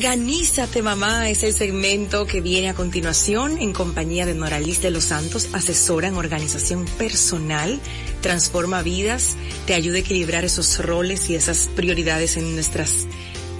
[0.00, 5.04] Organízate mamá es el segmento que viene a continuación en compañía de Noralis de los
[5.04, 7.78] Santos, asesora en organización personal,
[8.22, 13.08] transforma vidas, te ayuda a equilibrar esos roles y esas prioridades en nuestras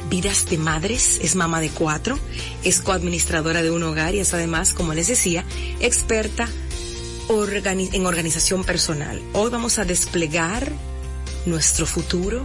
[0.08, 2.18] vidas de madres, es mamá de cuatro,
[2.64, 5.44] es coadministradora de un hogar y es además, como les decía,
[5.80, 6.48] experta
[7.28, 9.20] en organización personal.
[9.34, 10.72] Hoy vamos a desplegar
[11.44, 12.42] nuestro futuro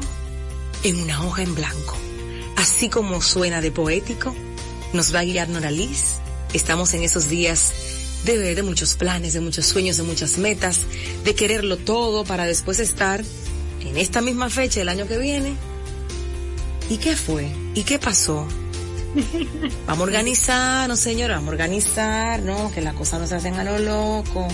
[0.83, 2.04] en una hoja en blanco.
[2.65, 4.33] Así como suena de poético,
[4.91, 6.15] nos va a guiar Noraliz.
[6.51, 7.73] Estamos en esos días
[8.23, 10.79] de, de muchos planes, de muchos sueños, de muchas metas,
[11.23, 13.23] de quererlo todo para después estar
[13.81, 15.53] en esta misma fecha el año que viene.
[16.89, 17.51] ¿Y qué fue?
[17.75, 18.47] ¿Y qué pasó?
[19.85, 22.71] Vamos a organizarnos, señora, vamos a organizar, ¿no?
[22.71, 24.47] Que las cosas no se hacen a lo loco.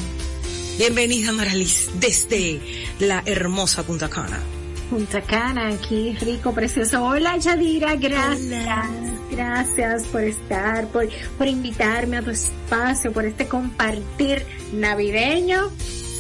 [0.77, 2.59] Bienvenida, Noraliz, desde
[2.99, 4.43] la hermosa Punta Cana.
[4.91, 7.01] Punta Cana, aquí rico, precioso.
[7.01, 8.89] Hola Yadira, gracias.
[9.31, 11.07] Gracias por estar, por,
[11.37, 15.69] por invitarme a tu espacio, por este compartir navideño.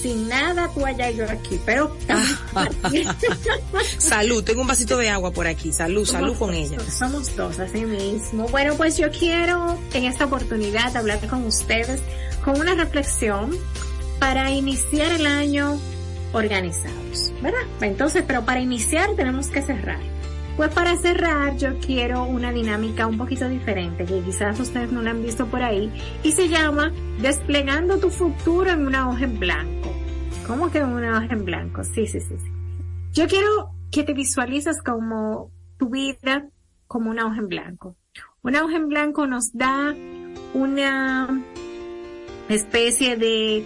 [0.01, 1.97] Sin nada, tú allá y yo aquí, pero.
[3.97, 5.73] Salud, tengo un vasito de agua por aquí.
[5.73, 6.79] Salud, salud con dos, ella.
[6.89, 8.47] Somos dos, así mismo.
[8.47, 11.99] Bueno, pues yo quiero en esta oportunidad hablar con ustedes
[12.41, 13.51] con una reflexión
[14.17, 15.77] para iniciar el año
[16.33, 17.61] organizados, ¿verdad?
[17.81, 19.99] Entonces, pero para iniciar tenemos que cerrar.
[20.57, 25.11] Pues para cerrar yo quiero una dinámica un poquito diferente que quizás ustedes no la
[25.11, 25.91] han visto por ahí
[26.23, 29.93] y se llama desplegando tu futuro en una hoja en blanco.
[30.45, 31.83] ¿Cómo que en una hoja en blanco?
[31.83, 32.35] Sí, sí, sí.
[33.13, 36.47] Yo quiero que te visualices como tu vida
[36.87, 37.95] como una hoja en blanco.
[38.43, 39.95] Una hoja en blanco nos da
[40.53, 41.43] una
[42.49, 43.63] especie de,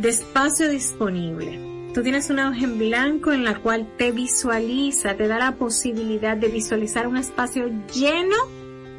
[0.00, 1.92] de espacio disponible.
[1.92, 6.38] Tú tienes una hoja en blanco en la cual te visualiza, te da la posibilidad
[6.38, 8.36] de visualizar un espacio lleno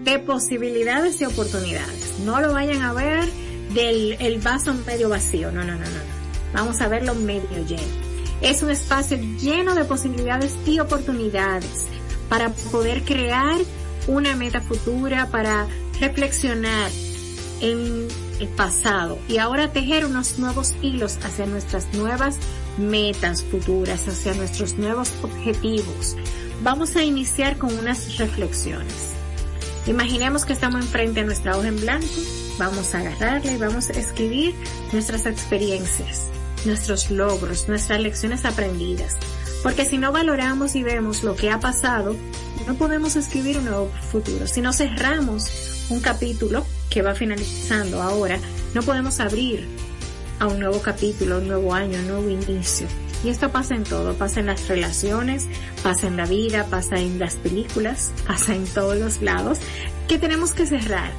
[0.03, 2.19] de posibilidades y oportunidades.
[2.23, 3.25] No lo vayan a ver
[3.73, 5.51] del el vaso medio vacío.
[5.51, 6.01] No, no, no, no.
[6.53, 7.81] Vamos a verlo medio lleno.
[8.41, 11.87] Es un espacio lleno de posibilidades y oportunidades
[12.29, 13.57] para poder crear
[14.07, 15.65] una meta futura, para
[15.99, 16.91] reflexionar
[17.59, 18.07] en
[18.41, 22.37] el pasado y ahora tejer unos nuevos hilos hacia nuestras nuevas
[22.77, 26.17] metas futuras, hacia nuestros nuevos objetivos.
[26.63, 29.11] Vamos a iniciar con unas reflexiones.
[29.85, 32.07] Imaginemos que estamos enfrente a nuestra hoja en blanco,
[32.57, 34.55] vamos a agarrarla y vamos a escribir
[34.91, 36.27] nuestras experiencias,
[36.65, 39.17] nuestros logros, nuestras lecciones aprendidas.
[39.63, 42.15] Porque si no valoramos y vemos lo que ha pasado,
[42.67, 44.47] no podemos escribir un nuevo futuro.
[44.47, 48.37] Si no cerramos un capítulo que va finalizando ahora,
[48.75, 49.65] no podemos abrir
[50.39, 52.85] a un nuevo capítulo, un nuevo año, un nuevo inicio.
[53.23, 55.47] Y esto pasa en todo, pasa en las relaciones,
[55.83, 59.59] pasa en la vida, pasa en las películas, pasa en todos los lados,
[60.07, 61.11] que tenemos que cerrar.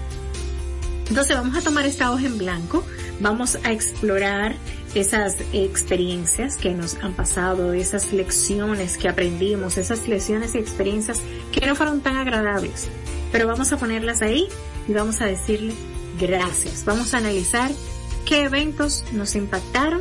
[1.09, 2.85] Entonces vamos a tomar esta hoja en blanco,
[3.21, 4.57] vamos a explorar
[4.95, 11.21] esas experiencias que nos han pasado, esas lecciones que aprendimos, esas lecciones y experiencias
[11.53, 12.89] que no fueron tan agradables.
[13.31, 14.49] Pero vamos a ponerlas ahí
[14.89, 15.75] y vamos a decirle
[16.21, 16.85] gracias.
[16.85, 17.71] Vamos a analizar
[18.27, 20.01] qué eventos nos impactaron,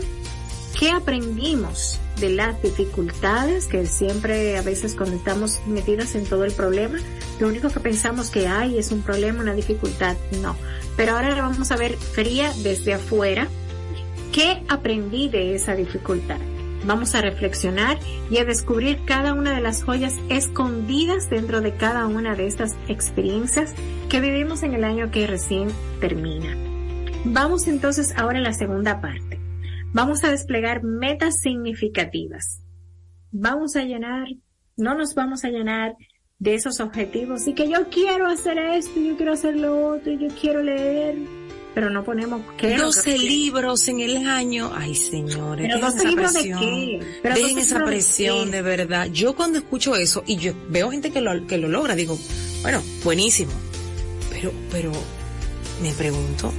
[0.80, 6.52] qué aprendimos de las dificultades que siempre a veces cuando estamos metidos en todo el
[6.52, 7.00] problema,
[7.40, 10.56] lo único que pensamos que hay es un problema, una dificultad, no.
[10.96, 13.48] Pero ahora vamos a ver fría desde afuera,
[14.32, 16.38] qué aprendí de esa dificultad.
[16.84, 18.00] Vamos a reflexionar
[18.30, 22.76] y a descubrir cada una de las joyas escondidas dentro de cada una de estas
[22.88, 23.76] experiencias
[24.10, 25.70] que vivimos en el año que recién
[26.00, 26.58] termina.
[27.24, 29.40] Vamos entonces ahora a la segunda parte.
[29.94, 32.62] Vamos a desplegar metas significativas.
[33.34, 34.28] vamos a llenar,
[34.76, 35.96] no nos vamos a llenar
[36.40, 40.28] de esos objetivos y que yo quiero hacer esto, yo quiero hacer lo otro, yo
[40.42, 41.16] quiero leer,
[41.74, 44.72] pero no ponemos qué 12 libros en el año.
[44.74, 47.00] Ay, señores, pero 12 libros de qué?
[47.22, 49.08] Pero dejen esa presión de, verdad.
[49.12, 52.18] Yo cuando escucho eso y yo veo gente que lo que lo logra, digo,
[52.62, 53.52] bueno, buenísimo.
[54.30, 54.92] Pero pero
[55.82, 56.52] me pregunto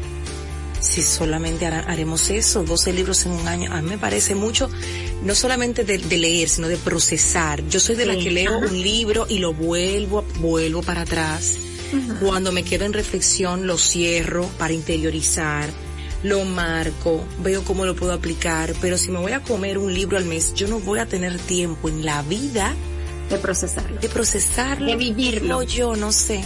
[0.81, 3.73] si solamente haremos eso, 12 libros en un año.
[3.73, 4.69] A mí me parece mucho,
[5.23, 7.65] no solamente de, leer, sino de procesar.
[7.69, 11.57] Yo soy de la que leo un libro y lo vuelvo, vuelvo para atrás
[12.21, 15.71] cuando me quedo en reflexión lo cierro para interiorizar,
[16.23, 20.17] lo marco, veo cómo lo puedo aplicar, pero si me voy a comer un libro
[20.17, 22.75] al mes, yo no voy a tener tiempo en la vida
[23.29, 24.01] de procesarlo.
[24.01, 24.87] De procesarlo.
[24.87, 25.63] De vivirlo.
[25.63, 26.43] yo, no sé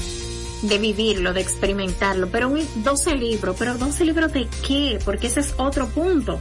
[0.62, 4.98] de vivirlo, de experimentarlo, pero un 12 libros, pero 12 libros de qué?
[5.04, 6.40] Porque ese es otro punto.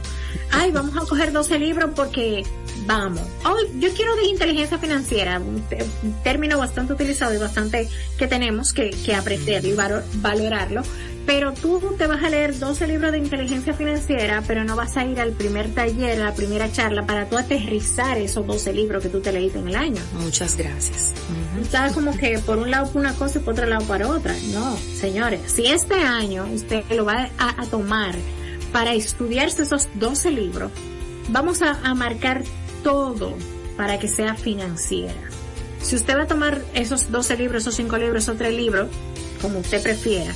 [0.50, 2.44] Ay, vamos a coger 12 libros porque
[2.86, 3.22] vamos.
[3.44, 5.62] Oh, yo quiero de inteligencia financiera, un,
[6.22, 10.82] término bastante utilizado y bastante que tenemos que, que aprender y valorarlo,
[11.26, 15.04] pero tú te vas a leer 12 libros de inteligencia financiera, pero no vas a
[15.04, 19.08] ir al primer taller, a la primera charla para tú aterrizar esos 12 libros que
[19.08, 20.00] tú te leíste en el año.
[20.20, 21.12] Muchas gracias.
[21.70, 24.34] Sabes como que por un lado para una cosa y por otro lado para otra.
[24.52, 28.14] No, señores, si este año usted lo va a, tomar
[28.72, 30.70] para estudiarse esos 12 libros,
[31.30, 32.44] vamos a, a marcar
[32.84, 33.34] todo
[33.76, 35.14] para que sea financiera.
[35.82, 38.88] Si usted va a tomar esos 12 libros, esos 5 libros, esos 3 libros,
[39.42, 40.32] como usted prefiera,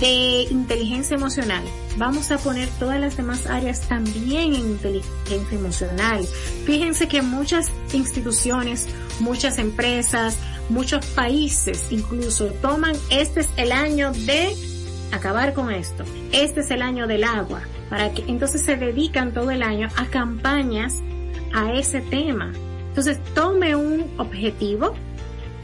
[0.00, 1.62] de inteligencia emocional.
[1.98, 6.26] Vamos a poner todas las demás áreas también en inteligencia emocional.
[6.64, 8.88] Fíjense que muchas instituciones,
[9.20, 10.38] muchas empresas,
[10.70, 14.56] muchos países incluso toman este es el año de
[15.12, 16.04] acabar con esto.
[16.32, 17.60] Este es el año del agua.
[17.90, 20.94] Para que entonces se dedican todo el año a campañas
[21.52, 22.52] a ese tema.
[22.88, 24.94] Entonces tome un objetivo,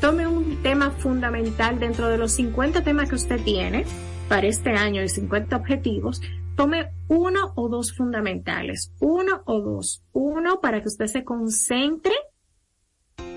[0.00, 3.84] tome un tema fundamental dentro de los 50 temas que usted tiene
[4.28, 6.20] para este año de 50 objetivos,
[6.56, 12.14] tome uno o dos fundamentales, uno o dos, uno para que usted se concentre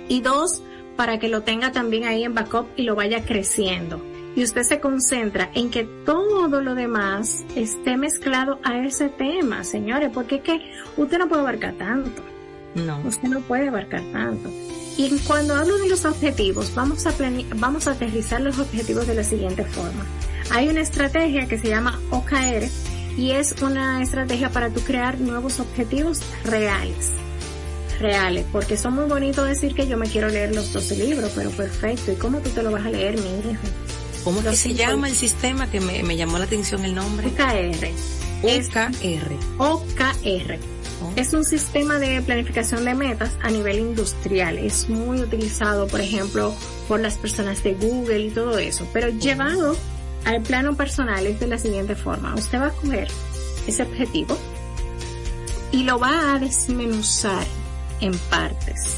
[0.07, 0.63] y dos
[0.95, 4.01] para que lo tenga también ahí en backup y lo vaya creciendo.
[4.35, 10.11] Y usted se concentra en que todo lo demás esté mezclado a ese tema, señores,
[10.13, 12.21] porque es que usted no puede abarcar tanto.
[12.75, 13.01] No.
[13.05, 14.49] Usted no puede abarcar tanto.
[14.97, 17.13] Y cuando hablo de los objetivos, vamos a,
[17.55, 20.05] vamos a aterrizar los objetivos de la siguiente forma.
[20.51, 22.67] Hay una estrategia que se llama OKR
[23.17, 27.11] y es una estrategia para tú crear nuevos objetivos reales.
[27.99, 31.51] Reales, porque son muy bonitos decir que yo me quiero leer los 12 libros, pero
[31.51, 32.11] perfecto.
[32.11, 33.61] ¿Y cómo tú te lo vas a leer, mi hijo?
[34.23, 37.27] ¿Cómo que se llama el sistema que me, llamó la atención el nombre?
[37.27, 37.89] OKR.
[38.41, 39.33] OKR.
[39.57, 40.57] OKR.
[41.01, 41.13] Oh.
[41.15, 44.57] Es un sistema de planificación de metas a nivel industrial.
[44.57, 46.55] Es muy utilizado, por ejemplo,
[46.87, 49.75] por las personas de Google y todo eso, pero llevado
[50.25, 52.35] al plano personal es de la siguiente forma.
[52.35, 53.07] Usted va a coger
[53.67, 54.37] ese objetivo
[55.71, 57.45] y lo va a desmenuzar
[58.01, 58.97] en partes.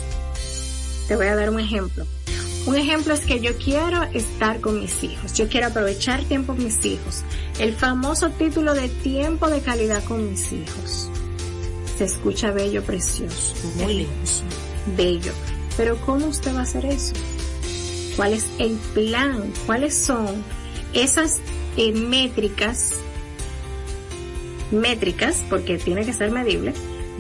[1.08, 2.06] Te voy a dar un ejemplo.
[2.66, 6.64] Un ejemplo es que yo quiero estar con mis hijos, yo quiero aprovechar tiempo con
[6.64, 7.24] mis hijos.
[7.60, 11.10] El famoso título de tiempo de calidad con mis hijos.
[11.98, 13.56] Se escucha bello, precioso.
[13.78, 14.14] Muy lindo.
[14.96, 15.32] Bello.
[15.76, 17.14] Pero ¿cómo usted va a hacer eso?
[18.16, 19.52] ¿Cuál es el plan?
[19.66, 20.44] ¿Cuáles son
[20.94, 21.40] esas
[21.78, 22.94] eh, métricas,
[24.72, 26.74] métricas, porque tiene que ser medible,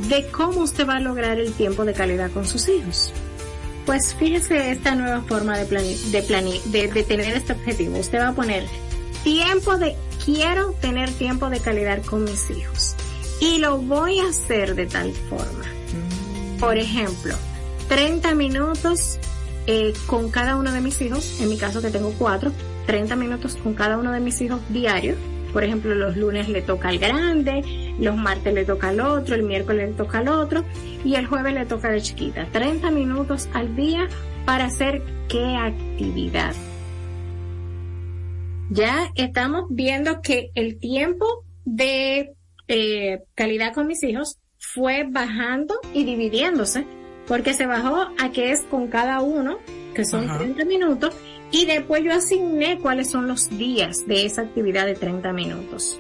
[0.09, 3.13] de cómo usted va a lograr el tiempo de calidad con sus hijos.
[3.85, 7.97] Pues fíjese esta nueva forma de, de, de, tener este objetivo.
[7.97, 8.65] Usted va a poner
[9.23, 12.95] tiempo de, quiero tener tiempo de calidad con mis hijos.
[13.39, 15.65] Y lo voy a hacer de tal forma.
[16.59, 17.33] Por ejemplo,
[17.89, 19.17] 30 minutos
[19.65, 22.51] eh, con cada uno de mis hijos, en mi caso que tengo cuatro,
[22.85, 25.17] 30 minutos con cada uno de mis hijos diarios.
[25.53, 29.43] Por ejemplo, los lunes le toca al grande, los martes le toca al otro, el
[29.43, 30.63] miércoles le toca al otro
[31.03, 32.47] y el jueves le toca a la chiquita.
[32.51, 34.07] 30 minutos al día
[34.45, 36.53] para hacer qué actividad.
[38.69, 42.33] Ya estamos viendo que el tiempo de
[42.69, 46.85] eh, calidad con mis hijos fue bajando y dividiéndose,
[47.27, 49.57] porque se bajó a que es con cada uno,
[49.93, 51.13] que son 30 minutos,
[51.51, 55.99] y después yo asigné cuáles son los días de esa actividad de 30 minutos.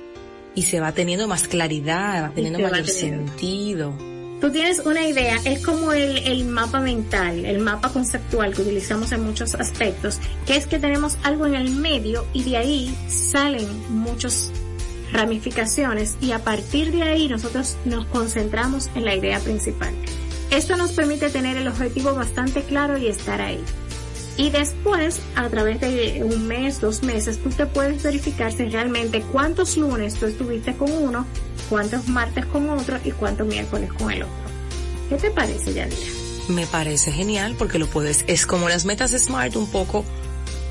[0.55, 3.93] Y se va teniendo más claridad, va teniendo mayor sentido.
[4.41, 9.11] Tú tienes una idea, es como el, el mapa mental, el mapa conceptual que utilizamos
[9.11, 13.67] en muchos aspectos, que es que tenemos algo en el medio y de ahí salen
[13.89, 14.51] muchas
[15.13, 19.93] ramificaciones y a partir de ahí nosotros nos concentramos en la idea principal.
[20.49, 23.63] Esto nos permite tener el objetivo bastante claro y estar ahí.
[24.37, 29.21] Y después, a través de un mes, dos meses, tú te puedes verificar si realmente
[29.21, 31.25] cuántos lunes tú estuviste con uno,
[31.69, 34.35] cuántos martes con otro y cuántos miércoles con el otro.
[35.09, 35.97] ¿Qué te parece, Yadira?
[36.47, 40.05] Me parece genial porque lo puedes, es como las metas SMART un poco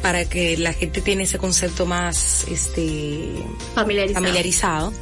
[0.03, 3.35] para que la gente tiene ese concepto más este
[3.75, 4.93] familiarizado, familiarizado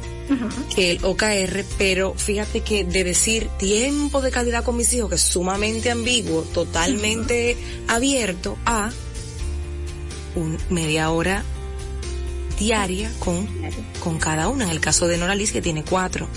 [0.75, 5.15] que el OKR, pero fíjate que de decir tiempo de calidad con mis hijos, que
[5.15, 7.57] es sumamente ambiguo, totalmente
[7.87, 8.91] abierto a
[10.35, 11.43] un media hora
[12.57, 13.47] diaria con,
[13.99, 14.65] con cada una.
[14.65, 16.27] En el caso de Noralis que tiene cuatro.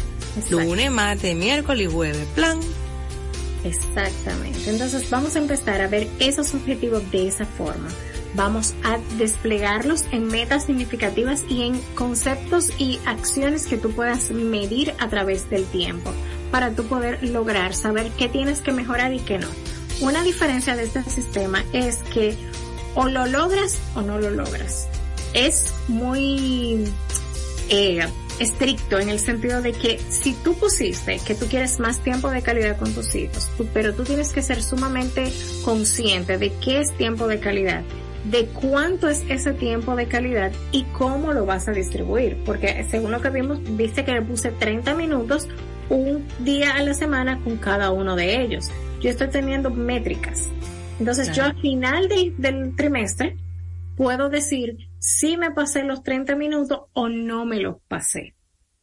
[0.51, 2.27] Lunes, martes, miércoles y jueves.
[2.35, 2.59] Plan.
[3.65, 4.71] Exactamente.
[4.71, 7.89] Entonces vamos a empezar a ver esos objetivos de esa forma
[8.35, 14.95] vamos a desplegarlos en metas significativas y en conceptos y acciones que tú puedas medir
[14.99, 16.13] a través del tiempo
[16.51, 19.49] para tú poder lograr saber qué tienes que mejorar y qué no.
[20.01, 22.37] Una diferencia de este sistema es que
[22.95, 24.89] o lo logras o no lo logras.
[25.33, 26.85] Es muy
[27.69, 28.07] eh,
[28.39, 32.43] estricto en el sentido de que si tú pusiste que tú quieres más tiempo de
[32.43, 35.33] calidad con tus hijos, pero tú tienes que ser sumamente
[35.65, 37.83] consciente de qué es tiempo de calidad
[38.25, 42.39] de cuánto es ese tiempo de calidad y cómo lo vas a distribuir.
[42.45, 45.49] Porque según lo que vimos, viste que le puse 30 minutos
[45.89, 48.71] un día a la semana con cada uno de ellos.
[49.01, 50.49] Yo estoy teniendo métricas.
[50.99, 53.37] Entonces yo al final del trimestre
[53.97, 58.35] puedo decir si me pasé los 30 minutos o no me los pasé,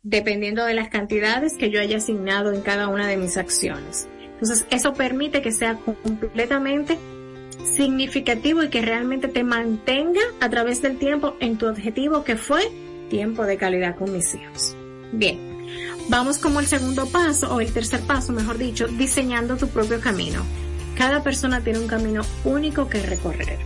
[0.03, 4.10] dependiendo de las cantidades que yo haya asignado en cada una de mis acciones.
[4.34, 6.98] Entonces eso permite que sea completamente
[7.75, 12.72] significativo y que realmente te mantenga a través del tiempo en tu objetivo que fue
[13.10, 14.75] tiempo de calidad con mis hijos.
[15.12, 15.39] Bien,
[16.10, 20.44] vamos como el segundo paso o el tercer paso, mejor dicho, diseñando tu propio camino.
[20.96, 23.60] Cada persona tiene un camino único que recorrer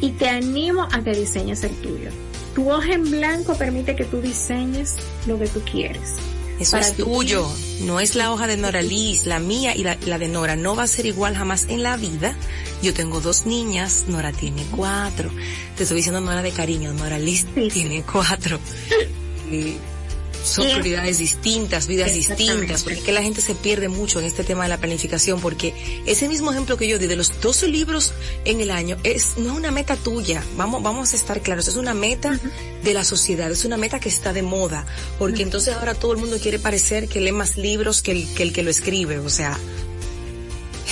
[0.00, 2.10] y te animo a que diseñes el tuyo.
[2.54, 6.16] Tu hoja en blanco permite que tú diseñes lo que tú quieres.
[6.60, 7.48] Eso es tuyo,
[7.82, 10.84] no es la hoja de Nora Liz, la mía y la, de Nora no va
[10.84, 12.36] a ser igual jamás en la vida.
[12.82, 15.30] Yo tengo dos niñas, Nora tiene cuatro.
[15.76, 18.58] Te estoy diciendo Nora de cariño, Nora Liz tiene cuatro.
[20.44, 24.44] son prioridades distintas, vidas distintas, porque es que la gente se pierde mucho en este
[24.44, 25.74] tema de la planificación, porque
[26.06, 28.12] ese mismo ejemplo que yo di de los 12 libros
[28.44, 31.76] en el año es no es una meta tuya, vamos, vamos a estar claros, es
[31.76, 32.38] una meta
[32.82, 34.86] de la sociedad, es una meta que está de moda,
[35.18, 38.42] porque entonces ahora todo el mundo quiere parecer que lee más libros que el que,
[38.42, 39.58] el que lo escribe, o sea,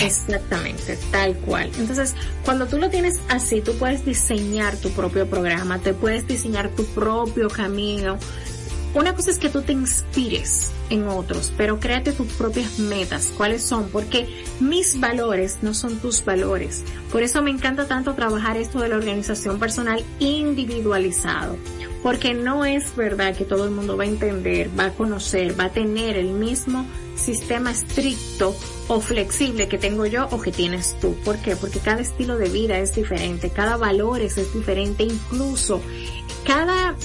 [0.01, 1.71] Exactamente, tal cual.
[1.79, 6.71] Entonces, cuando tú lo tienes así, tú puedes diseñar tu propio programa, te puedes diseñar
[6.71, 8.19] tu propio camino,
[8.95, 13.33] una cosa es que tú te inspires en otros, pero créate tus propias metas.
[13.37, 13.89] ¿Cuáles son?
[13.89, 14.29] Porque
[14.61, 16.85] mis valores no son tus valores.
[17.11, 21.57] Por eso me encanta tanto trabajar esto de la organización personal individualizado.
[22.03, 25.67] Porque no es verdad que todo el mundo va a entender, va a conocer, va
[25.67, 26.85] a tener el mismo
[27.17, 28.57] sistema estricto
[28.89, 31.15] o flexible que tengo yo o que tienes tú.
[31.25, 31.57] ¿Por qué?
[31.57, 35.81] Porque cada estilo de vida es diferente, cada valor es diferente, incluso
[36.45, 36.97] cada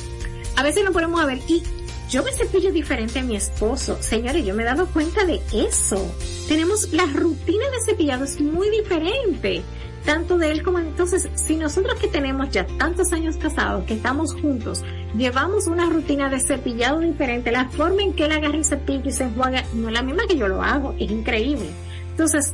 [0.58, 1.62] a veces nos ponemos a ver, y
[2.10, 4.02] yo me cepillo diferente a mi esposo.
[4.02, 6.04] Señores, yo me he dado cuenta de eso.
[6.48, 9.62] Tenemos la rutina de cepillado es muy diferente.
[10.04, 14.34] Tanto de él como entonces, si nosotros que tenemos ya tantos años casados, que estamos
[14.34, 14.84] juntos,
[15.16, 19.12] llevamos una rutina de cepillado diferente, la forma en que él agarra el cepillo y
[19.12, 21.68] se enjuaga no es la misma que yo lo hago, es increíble.
[22.12, 22.54] Entonces,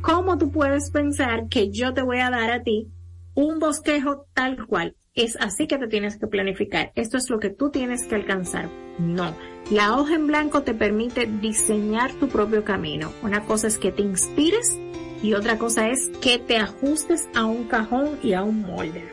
[0.00, 2.88] ¿cómo tú puedes pensar que yo te voy a dar a ti
[3.34, 4.94] un bosquejo tal cual?
[5.14, 6.92] Es así que te tienes que planificar.
[6.94, 8.68] Esto es lo que tú tienes que alcanzar.
[8.98, 9.34] No.
[9.70, 13.12] La hoja en blanco te permite diseñar tu propio camino.
[13.22, 14.78] Una cosa es que te inspires
[15.22, 19.04] y otra cosa es que te ajustes a un cajón y a un molde.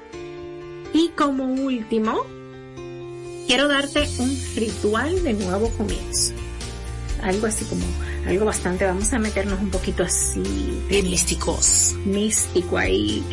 [0.94, 2.26] Y como último,
[3.46, 6.34] quiero darte un ritual de nuevo comienzo.
[7.22, 7.86] Algo así como,
[8.28, 10.42] algo bastante, vamos a meternos un poquito así.
[10.90, 11.96] De místicos.
[12.06, 13.24] Místico ahí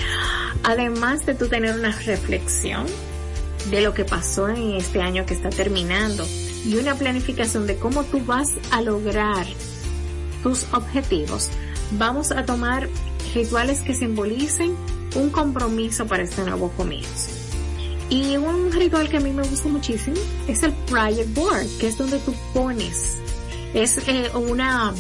[0.63, 2.87] Además de tú tener una reflexión
[3.71, 6.27] de lo que pasó en este año que está terminando
[6.65, 9.47] y una planificación de cómo tú vas a lograr
[10.43, 11.51] tus objetivos,
[11.93, 12.89] vamos a tomar
[13.35, 14.75] rituales que simbolicen
[15.15, 17.31] un compromiso para este nuevo comienzo.
[18.09, 20.17] Y un ritual que a mí me gusta muchísimo
[20.47, 23.19] es el Project Board, que es donde tú pones,
[23.75, 24.95] es eh, una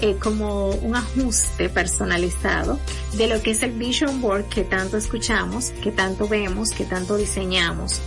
[0.00, 2.78] eh, como un ajuste personalizado
[3.14, 7.16] de lo que es el Vision Board que tanto escuchamos, que tanto vemos, que tanto
[7.16, 8.00] diseñamos.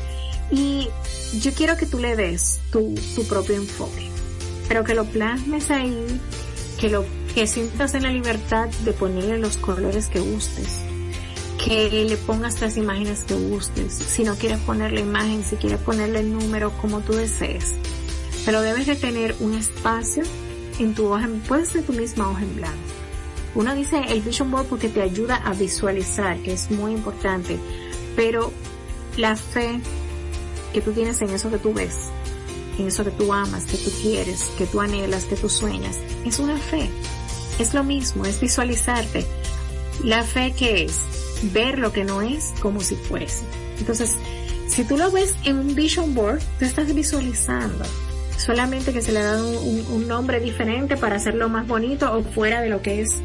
[0.52, 0.88] Y
[1.42, 4.10] yo quiero que tú le des tu, tu propio enfoque,
[4.70, 6.22] pero que lo plasmes ahí,
[6.80, 10.80] que lo que sientas en la libertad de ponerle los colores que gustes,
[11.64, 15.80] que le pongas las imágenes que gustes, si no quieres poner la imagen, si quieres
[15.80, 17.74] ponerle el número como tú desees.
[18.46, 20.24] Pero debes de tener un espacio
[20.80, 22.78] en tu hoja, puede ser tu misma hoja en blanco.
[23.54, 27.60] Uno dice el vision board porque te ayuda a visualizar, que es muy importante,
[28.16, 28.52] pero
[29.18, 29.80] la fe
[30.74, 32.10] que tú tienes en eso que tú ves,
[32.80, 36.40] en eso que tú amas, que tú quieres, que tú anhelas, que tú sueñas, es
[36.40, 36.90] una fe.
[37.60, 39.26] Es lo mismo, es visualizarte.
[40.04, 40.96] La fe que es
[41.54, 43.44] ver lo que no es como si fuese.
[43.78, 44.16] Entonces,
[44.68, 47.84] si tú lo ves en un vision board, tú estás visualizando.
[48.42, 52.60] Solamente que se le ha dado un, nombre diferente para hacerlo más bonito o fuera
[52.60, 53.22] de lo que es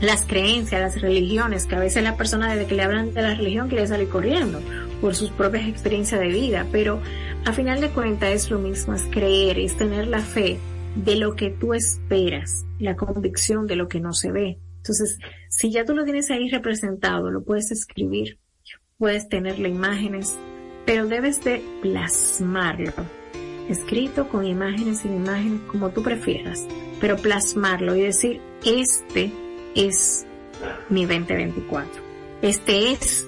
[0.00, 3.36] las creencias, las religiones, que a veces la persona desde que le hablan de la
[3.36, 4.60] religión quiere salir corriendo
[5.00, 7.00] por sus propias experiencias de vida, pero
[7.46, 10.58] a final de cuentas es lo mismo, es creer, es tener la fe
[10.96, 14.58] de lo que tú esperas, la convicción de lo que no se ve.
[14.78, 18.40] Entonces, si ya tú lo tienes ahí representado, lo puedes escribir,
[18.96, 20.36] puedes tenerle imágenes,
[20.86, 22.92] pero debes de plasmarlo,
[23.68, 26.64] escrito con imágenes, sin imágenes, como tú prefieras,
[27.00, 29.32] pero plasmarlo y decir, este
[29.74, 30.26] es
[30.88, 32.02] mi 2024.
[32.42, 33.26] Este es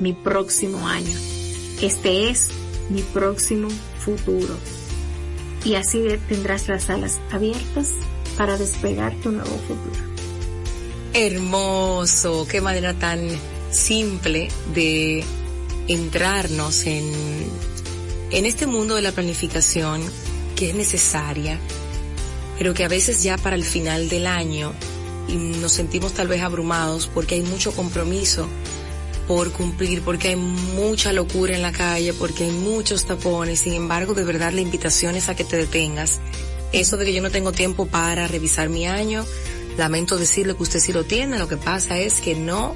[0.00, 1.16] mi próximo año.
[1.80, 2.50] Este es
[2.90, 3.68] mi próximo
[3.98, 4.56] futuro.
[5.64, 7.94] Y así tendrás las alas abiertas
[8.36, 10.08] para despegar tu nuevo futuro.
[11.14, 13.28] Hermoso, qué manera tan
[13.70, 15.24] simple de
[15.88, 17.10] entrarnos en,
[18.30, 20.02] en este mundo de la planificación
[20.56, 21.58] que es necesaria,
[22.58, 24.72] pero que a veces ya para el final del año
[25.28, 28.48] nos sentimos tal vez abrumados porque hay mucho compromiso
[29.26, 33.60] por cumplir, porque hay mucha locura en la calle, porque hay muchos tapones.
[33.60, 36.20] Sin embargo, de verdad la invitación es a que te detengas.
[36.72, 39.26] Eso de que yo no tengo tiempo para revisar mi año,
[39.76, 41.38] lamento decirle que usted sí lo tiene.
[41.38, 42.74] Lo que pasa es que no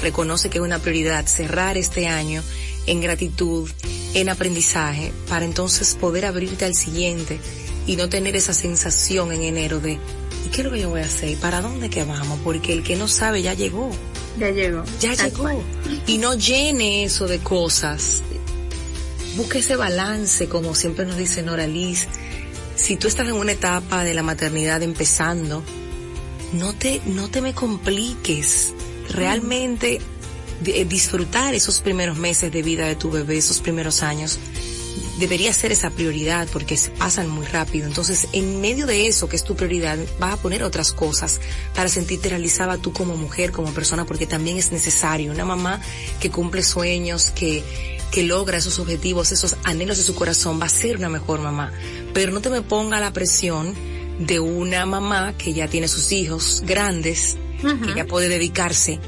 [0.00, 2.42] reconoce que es una prioridad cerrar este año
[2.90, 3.68] en gratitud,
[4.14, 7.38] en aprendizaje, para entonces poder abrirte al siguiente
[7.86, 11.00] y no tener esa sensación en enero de ¿y qué es lo que yo voy
[11.00, 11.36] a hacer?
[11.38, 12.38] ¿Para dónde que vamos?
[12.44, 13.90] Porque el que no sabe ya llegó.
[14.38, 14.84] Ya llegó.
[15.00, 15.62] Ya llegó.
[16.06, 18.22] Y no llene eso de cosas.
[19.36, 22.08] Busque ese balance, como siempre nos dice Nora Liz.
[22.76, 25.62] Si tú estás en una etapa de la maternidad empezando,
[26.52, 28.72] no te, no te me compliques.
[29.10, 30.00] Realmente
[30.60, 34.38] disfrutar esos primeros meses de vida de tu bebé, esos primeros años,
[35.18, 37.86] debería ser esa prioridad porque se pasan muy rápido.
[37.86, 41.40] Entonces, en medio de eso que es tu prioridad, vas a poner otras cosas
[41.74, 45.32] para sentirte realizada tú como mujer, como persona, porque también es necesario.
[45.32, 45.80] Una mamá
[46.20, 47.62] que cumple sueños, que,
[48.12, 51.72] que logra esos objetivos, esos anhelos de su corazón, va a ser una mejor mamá.
[52.14, 53.74] Pero no te me ponga la presión
[54.20, 59.00] de una mamá que ya tiene sus hijos grandes, que ya puede dedicarse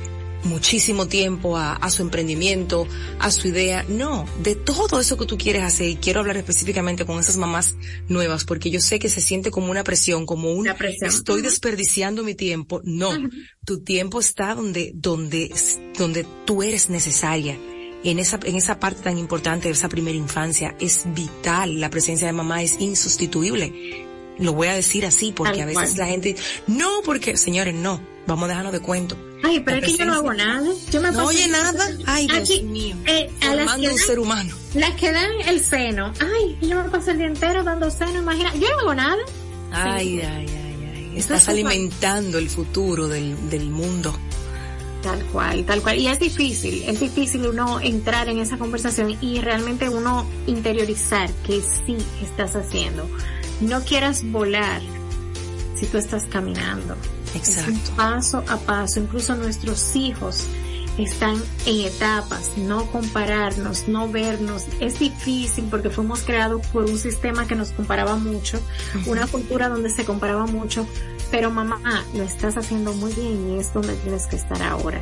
[0.44, 2.86] muchísimo tiempo a, a, su emprendimiento,
[3.18, 3.84] a su idea.
[3.88, 7.76] No, de todo eso que tú quieres hacer, y quiero hablar específicamente con esas mamás
[8.08, 10.68] nuevas, porque yo sé que se siente como una presión, como un
[11.02, 12.80] estoy desperdiciando mi tiempo.
[12.84, 13.10] No,
[13.64, 15.52] tu tiempo está donde, donde,
[15.98, 17.58] donde tú eres necesaria.
[18.02, 21.80] En esa, en esa parte tan importante de esa primera infancia es vital.
[21.80, 24.06] La presencia de mamá es insustituible.
[24.38, 26.34] Lo voy a decir así porque a veces la gente,
[26.66, 30.14] no, porque, señores, no, vamos a dejarnos de cuento Ay, pero es que yo no
[30.14, 30.68] hago nada.
[30.90, 31.88] Yo me no oye nada.
[32.06, 32.96] Ay, Dios mío.
[33.06, 34.54] Eh, a las que un ser humano.
[34.74, 36.12] Las que dan el seno.
[36.20, 38.54] Ay, yo me paso el día entero dando seno, imagina.
[38.54, 39.22] Yo no hago nada.
[39.72, 40.20] Ay, sí.
[40.20, 41.12] ay, ay, ay.
[41.16, 44.14] Estás alimentando el futuro del, del mundo.
[45.02, 45.98] Tal cual, tal cual.
[45.98, 51.62] Y es difícil, es difícil uno entrar en esa conversación y realmente uno interiorizar que
[51.62, 53.08] sí estás haciendo.
[53.62, 54.82] No quieras volar
[55.74, 56.96] si tú estás caminando.
[57.34, 57.92] Exacto.
[57.96, 60.46] paso a paso, incluso nuestros hijos
[60.98, 64.64] están en etapas, no compararnos, no vernos.
[64.80, 68.60] Es difícil porque fuimos creados por un sistema que nos comparaba mucho,
[69.06, 70.86] una cultura donde se comparaba mucho,
[71.30, 75.00] pero mamá, lo estás haciendo muy bien y es donde tienes que estar ahora.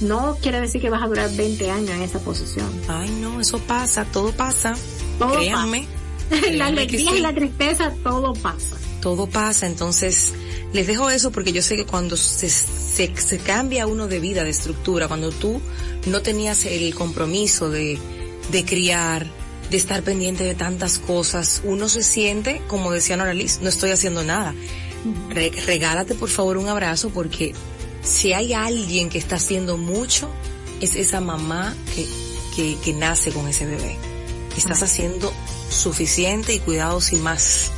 [0.00, 2.68] No quiere decir que vas a durar 20 años en esa posición.
[2.88, 4.74] Ay, no, eso pasa, todo pasa.
[5.18, 5.86] Todo Créanme.
[6.30, 6.50] Pasa.
[6.52, 8.76] la alegría y la tristeza, todo pasa.
[9.00, 10.32] Todo pasa, entonces
[10.72, 14.44] les dejo eso porque yo sé que cuando se, se, se, cambia uno de vida,
[14.44, 15.60] de estructura, cuando tú
[16.06, 17.98] no tenías el compromiso de,
[18.52, 19.26] de criar,
[19.70, 23.90] de estar pendiente de tantas cosas, uno se siente, como decía Nora Liz, no estoy
[23.90, 24.54] haciendo nada.
[25.30, 27.54] Re, regálate por favor un abrazo porque
[28.02, 30.30] si hay alguien que está haciendo mucho,
[30.80, 32.06] es esa mamá que,
[32.54, 33.96] que, que nace con ese bebé.
[34.56, 35.32] Estás haciendo
[35.70, 37.72] suficiente y cuidado sin más.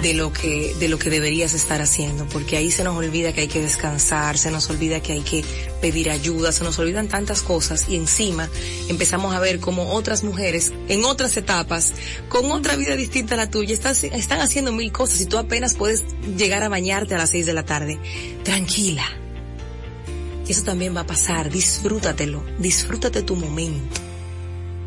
[0.00, 3.42] De lo que de lo que deberías estar haciendo, porque ahí se nos olvida que
[3.42, 5.44] hay que descansar, se nos olvida que hay que
[5.80, 8.48] pedir ayuda, se nos olvidan tantas cosas y encima
[8.88, 11.92] empezamos a ver como otras mujeres en otras etapas,
[12.28, 15.74] con otra vida distinta a la tuya, están, están haciendo mil cosas y tú apenas
[15.74, 16.04] puedes
[16.36, 17.98] llegar a bañarte a las seis de la tarde.
[18.44, 19.04] Tranquila.
[20.48, 24.01] Eso también va a pasar, disfrútatelo, disfrútate tu momento.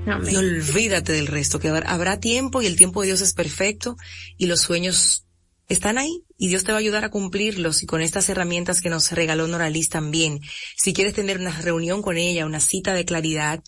[0.05, 3.97] Y olvídate del resto, que habrá tiempo y el tiempo de Dios es perfecto
[4.37, 5.25] y los sueños
[5.67, 8.89] están ahí y Dios te va a ayudar a cumplirlos y con estas herramientas que
[8.89, 10.39] nos regaló Noralis también.
[10.75, 13.63] Si quieres tener una reunión con ella, una cita de claridad,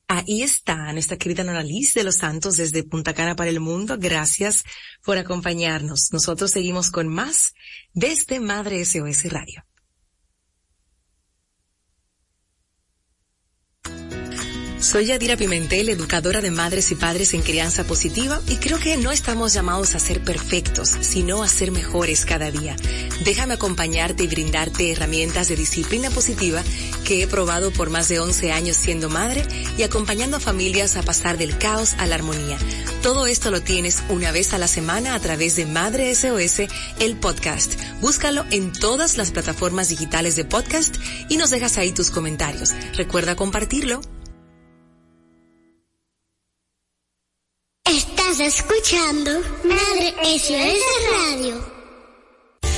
[0.10, 3.98] Ahí está nuestra querida Liz de los Santos desde Punta Cana para el Mundo.
[4.00, 4.64] Gracias
[5.04, 6.14] por acompañarnos.
[6.14, 7.54] Nosotros seguimos con más
[7.94, 9.67] desde Madre SOS Radio.
[14.80, 19.12] Soy Yadira Pimentel, educadora de madres y padres en crianza positiva y creo que no
[19.12, 22.76] estamos llamados a ser perfectos, sino a ser mejores cada día.
[23.26, 26.64] Déjame acompañarte y brindarte herramientas de disciplina positiva
[27.04, 29.44] que he probado por más de 11 años siendo madre
[29.80, 32.60] y acompañando a familias a pasar del caos a la armonía.
[33.02, 37.18] Todo esto lo tienes una vez a la semana a través de Madre SOS, el
[37.18, 37.74] podcast.
[38.00, 40.96] Búscalo en todas las plataformas digitales de podcast
[41.30, 42.74] y nos dejas ahí tus comentarios.
[42.96, 44.02] Recuerda compartirlo.
[48.40, 49.32] Estás escuchando
[49.64, 51.56] Madre SOS Radio.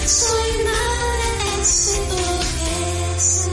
[0.08, 3.50] Soy Madre SOS.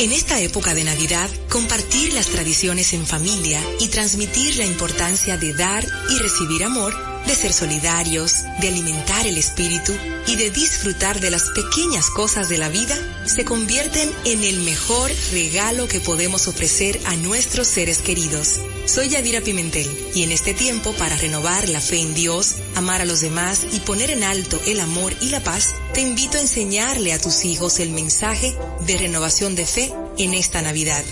[0.00, 5.54] En esta época de Navidad, compartir las tradiciones en familia y transmitir la importancia de
[5.54, 9.92] dar y recibir amor de ser solidarios, de alimentar el espíritu
[10.26, 12.96] y de disfrutar de las pequeñas cosas de la vida,
[13.30, 18.60] se convierten en el mejor regalo que podemos ofrecer a nuestros seres queridos.
[18.86, 23.04] Soy Yadira Pimentel y en este tiempo para renovar la fe en Dios, amar a
[23.04, 27.12] los demás y poner en alto el amor y la paz, te invito a enseñarle
[27.12, 31.04] a tus hijos el mensaje de renovación de fe en esta Navidad.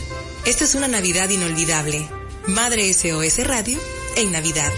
[0.45, 2.09] Esta es una Navidad inolvidable.
[2.47, 3.79] Madre SOS Radio
[4.17, 4.73] en Navidad.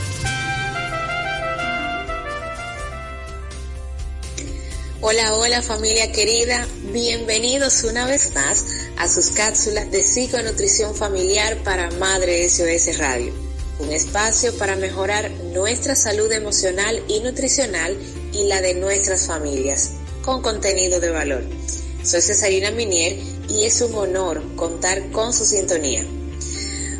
[5.02, 8.66] Hola, hola familia querida, bienvenidos una vez más
[8.98, 13.32] a sus cápsulas de psiconutrición familiar para Madre SOS Radio,
[13.78, 17.96] un espacio para mejorar nuestra salud emocional y nutricional
[18.34, 21.44] y la de nuestras familias, con contenido de valor.
[22.04, 26.04] Soy Cesarina Minier y es un honor contar con su sintonía.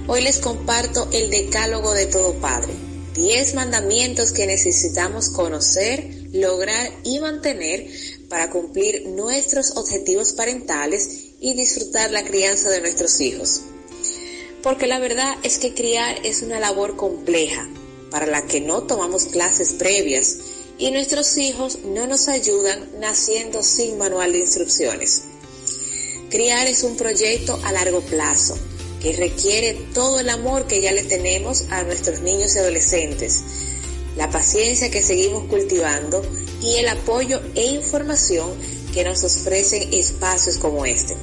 [0.07, 2.73] Hoy les comparto el decálogo de todo padre,
[3.13, 7.87] 10 mandamientos que necesitamos conocer, lograr y mantener
[8.29, 13.63] para cumplir nuestros objetivos parentales y disfrutar la crianza de nuestros hijos.
[14.63, 17.69] Porque la verdad es que criar es una labor compleja
[18.11, 20.39] para la que no tomamos clases previas
[20.79, 25.23] y nuestros hijos no nos ayudan naciendo sin manual de instrucciones.
[26.31, 28.57] Criar es un proyecto a largo plazo
[29.01, 33.43] que requiere todo el amor que ya le tenemos a nuestros niños y adolescentes
[34.21, 36.23] la paciencia que seguimos cultivando
[36.61, 38.51] y el apoyo e información
[38.93, 41.17] que nos ofrecen espacios como este.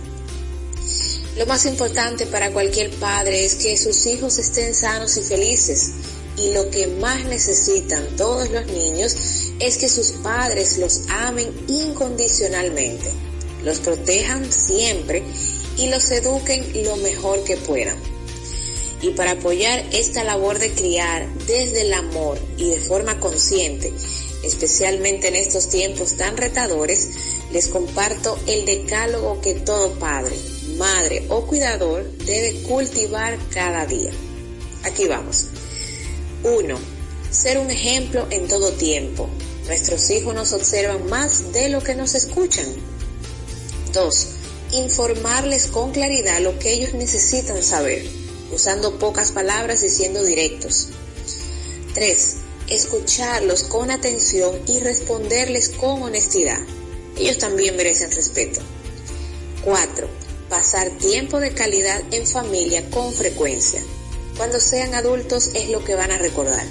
[1.38, 5.92] Lo más importante para cualquier padre es que sus hijos estén sanos y felices
[6.38, 9.16] y lo que más necesitan todos los niños
[9.60, 13.12] es que sus padres los amen incondicionalmente,
[13.64, 15.22] los protejan siempre
[15.78, 18.17] y los eduquen lo mejor que puedan.
[19.02, 23.94] Y para apoyar esta labor de criar desde el amor y de forma consciente,
[24.44, 27.10] especialmente en estos tiempos tan retadores,
[27.52, 30.36] les comparto el decálogo que todo padre,
[30.78, 34.12] madre o cuidador debe cultivar cada día.
[34.84, 35.46] Aquí vamos.
[36.44, 36.80] 1.
[37.30, 39.30] Ser un ejemplo en todo tiempo.
[39.68, 42.66] Nuestros hijos nos observan más de lo que nos escuchan.
[43.94, 44.28] 2.
[44.72, 48.04] Informarles con claridad lo que ellos necesitan saber
[48.52, 50.90] usando pocas palabras y siendo directos.
[51.94, 52.36] 3.
[52.70, 56.60] escucharlos con atención y responderles con honestidad.
[57.18, 58.62] Ellos también merecen respeto.
[59.64, 60.08] 4.
[60.50, 63.82] Pasar tiempo de calidad en familia con frecuencia.
[64.38, 66.66] Cuando sean adultos es lo que van a recordar.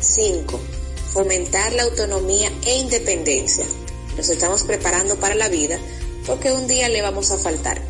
[0.00, 0.60] 5.
[1.12, 3.64] Fomentar la autonomía e independencia.
[4.16, 5.78] Nos estamos preparando para la vida
[6.26, 7.80] porque un día le vamos a faltar.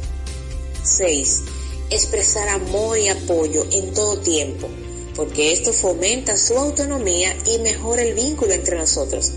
[0.83, 1.42] 6.
[1.90, 4.68] Expresar amor y apoyo en todo tiempo,
[5.14, 9.33] porque esto fomenta su autonomía y mejora el vínculo entre nosotros.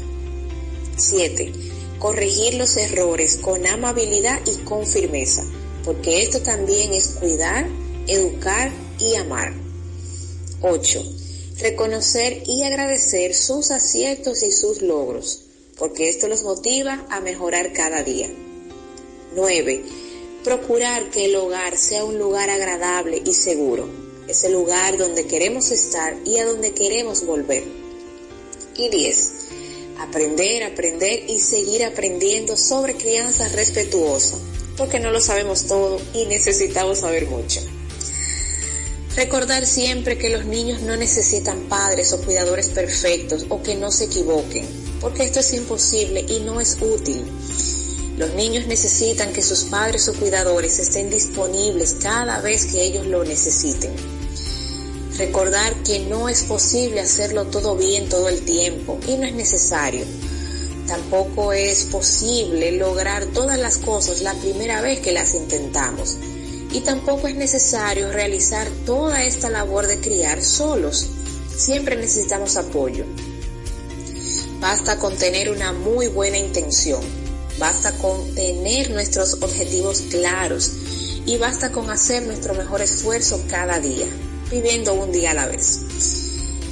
[0.97, 1.51] 7.
[1.99, 5.43] Corregir los errores con amabilidad y con firmeza,
[5.83, 7.67] porque esto también es cuidar,
[8.07, 9.53] educar y amar.
[10.61, 11.03] 8.
[11.59, 15.41] Reconocer y agradecer sus aciertos y sus logros,
[15.77, 18.29] porque esto los motiva a mejorar cada día.
[19.35, 19.83] 9.
[20.43, 23.89] Procurar que el hogar sea un lugar agradable y seguro,
[24.29, 27.63] ese lugar donde queremos estar y a donde queremos volver.
[28.77, 29.31] Y 10.
[29.99, 34.37] Aprender, aprender y seguir aprendiendo sobre crianza respetuosa,
[34.77, 37.59] porque no lo sabemos todo y necesitamos saber mucho.
[39.17, 44.05] Recordar siempre que los niños no necesitan padres o cuidadores perfectos o que no se
[44.05, 44.65] equivoquen,
[45.01, 47.25] porque esto es imposible y no es útil.
[48.19, 53.23] Los niños necesitan que sus padres o cuidadores estén disponibles cada vez que ellos lo
[53.23, 53.93] necesiten.
[55.17, 60.03] Recordar que no es posible hacerlo todo bien todo el tiempo y no es necesario.
[60.85, 66.17] Tampoco es posible lograr todas las cosas la primera vez que las intentamos
[66.73, 71.07] y tampoco es necesario realizar toda esta labor de criar solos.
[71.55, 73.05] Siempre necesitamos apoyo.
[74.59, 76.99] Basta con tener una muy buena intención,
[77.59, 80.71] basta con tener nuestros objetivos claros
[81.25, 84.07] y basta con hacer nuestro mejor esfuerzo cada día,
[84.49, 85.81] viviendo un día a la vez.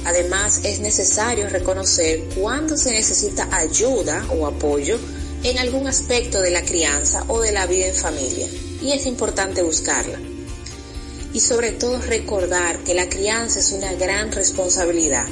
[0.04, 4.98] Además, es necesario reconocer cuándo se necesita ayuda o apoyo
[5.42, 8.48] en algún aspecto de la crianza o de la vida en familia
[8.82, 10.18] y es importante buscarla.
[11.34, 15.26] Y sobre todo recordar que la crianza es una gran responsabilidad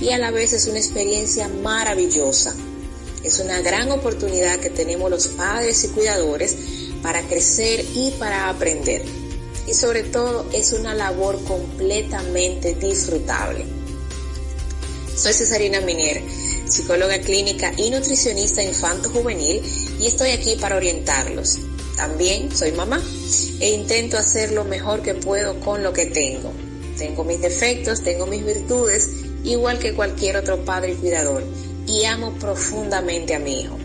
[0.00, 2.54] y a la vez es una experiencia maravillosa.
[3.24, 6.56] Es una gran oportunidad que tenemos los padres y cuidadores
[7.02, 9.02] para crecer y para aprender.
[9.66, 13.64] Y sobre todo es una labor completamente disfrutable.
[15.16, 16.22] Soy Cesarina Minier,
[16.66, 19.62] psicóloga clínica y nutricionista infanto-juvenil
[20.00, 21.58] y estoy aquí para orientarlos
[21.98, 23.02] también soy mamá
[23.58, 26.52] e intento hacer lo mejor que puedo con lo que tengo.
[26.96, 29.10] Tengo mis defectos, tengo mis virtudes,
[29.42, 31.42] igual que cualquier otro padre y cuidador,
[31.88, 33.76] y amo profundamente a mi hijo.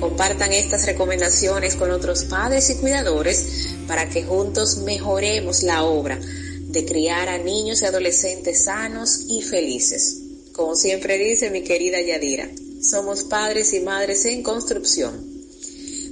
[0.00, 6.84] Compartan estas recomendaciones con otros padres y cuidadores para que juntos mejoremos la obra de
[6.86, 10.22] criar a niños y adolescentes sanos y felices.
[10.52, 12.48] Como siempre dice mi querida Yadira,
[12.80, 15.38] somos padres y madres en construcción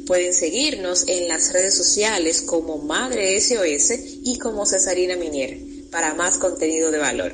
[0.07, 3.93] Pueden seguirnos en las redes sociales como Madre SOS
[4.23, 5.59] y como Cesarina Minier
[5.91, 7.33] para más contenido de valor.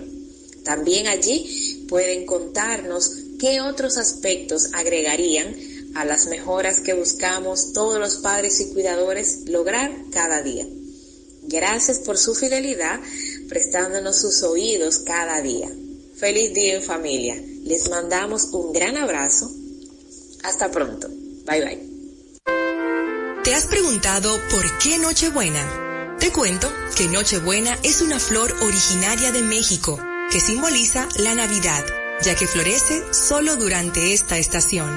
[0.64, 5.54] También allí pueden contarnos qué otros aspectos agregarían
[5.94, 10.66] a las mejoras que buscamos todos los padres y cuidadores lograr cada día.
[11.42, 13.00] Gracias por su fidelidad,
[13.48, 15.68] prestándonos sus oídos cada día.
[16.16, 17.36] Feliz día en familia.
[17.64, 19.50] Les mandamos un gran abrazo.
[20.44, 21.08] Hasta pronto.
[21.44, 21.92] Bye bye.
[23.42, 26.16] ¿Te has preguntado por qué Nochebuena?
[26.20, 29.98] Te cuento que Nochebuena es una flor originaria de México
[30.32, 31.84] que simboliza la Navidad,
[32.22, 34.90] ya que florece solo durante esta estación.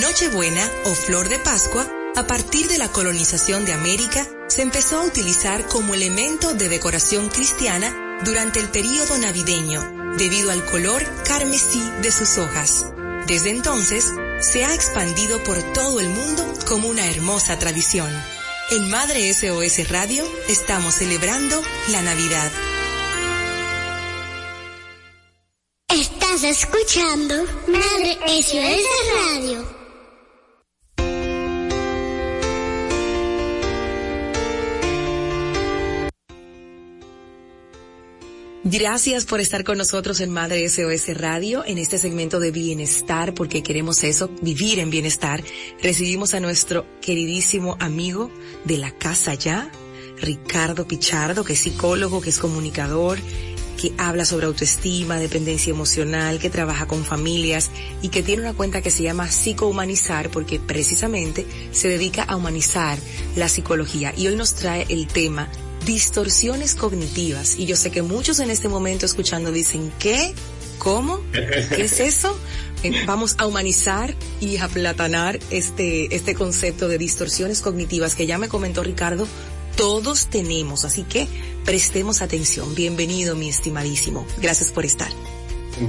[0.00, 5.04] Nochebuena o flor de Pascua, a partir de la colonización de América, se empezó a
[5.04, 12.10] utilizar como elemento de decoración cristiana durante el período navideño, debido al color carmesí de
[12.10, 12.86] sus hojas.
[13.26, 18.10] Desde entonces, se ha expandido por todo el mundo como una hermosa tradición.
[18.70, 22.50] En Madre SOS Radio estamos celebrando la Navidad.
[26.44, 27.34] Escuchando
[27.68, 29.64] Madre SOS Radio.
[38.64, 43.62] Gracias por estar con nosotros en Madre SOS Radio en este segmento de bienestar porque
[43.62, 45.44] queremos eso, vivir en bienestar.
[45.80, 48.32] Recibimos a nuestro queridísimo amigo
[48.64, 49.70] de la casa ya,
[50.20, 53.18] Ricardo Pichardo, que es psicólogo, que es comunicador,
[53.82, 58.80] que habla sobre autoestima, dependencia emocional, que trabaja con familias y que tiene una cuenta
[58.80, 62.96] que se llama Psicohumanizar porque precisamente se dedica a humanizar
[63.34, 65.48] la psicología y hoy nos trae el tema
[65.84, 67.56] distorsiones cognitivas.
[67.58, 70.32] Y yo sé que muchos en este momento escuchando dicen, ¿qué?
[70.78, 71.18] ¿Cómo?
[71.32, 72.38] ¿Qué es eso?
[72.84, 78.48] Eh, vamos a humanizar y aplatanar este, este concepto de distorsiones cognitivas que ya me
[78.48, 79.26] comentó Ricardo,
[79.82, 81.26] todos tenemos, así que
[81.64, 82.72] prestemos atención.
[82.76, 84.24] Bienvenido, mi estimadísimo.
[84.40, 85.10] Gracias por estar.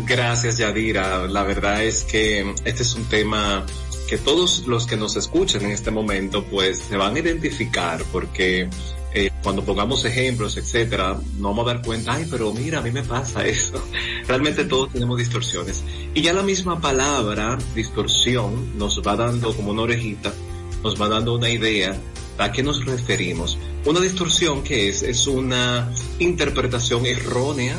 [0.08, 1.28] Gracias, Yadira.
[1.28, 3.68] La verdad es que este es un tema
[4.10, 8.68] que todos los que nos escuchan en este momento, pues se van a identificar porque
[9.14, 12.90] eh, cuando pongamos ejemplos, etcétera, no vamos a dar cuenta, ay, pero mira, a mí
[12.90, 13.80] me pasa eso.
[14.28, 15.84] Realmente todos tenemos distorsiones.
[16.16, 20.34] Y ya la misma palabra, distorsión, nos va dando como una orejita,
[20.82, 21.96] nos va dando una idea
[22.40, 23.60] a qué nos referimos.
[23.86, 27.78] Una distorsión que es, es una interpretación errónea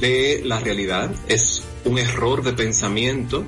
[0.00, 3.44] de la realidad, es un error de pensamiento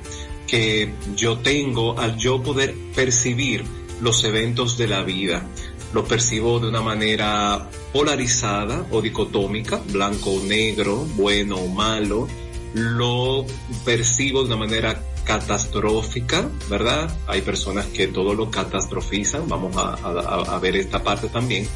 [0.46, 3.64] que yo tengo al yo poder percibir
[4.02, 5.46] los eventos de la vida.
[5.94, 12.28] Lo percibo de una manera polarizada o dicotómica, blanco o negro, bueno o malo.
[12.74, 13.46] Lo
[13.84, 17.10] percibo de una manera catastrófica, ¿verdad?
[17.26, 21.66] Hay personas que todo lo catastrofizan, vamos a, a, ver esta parte también.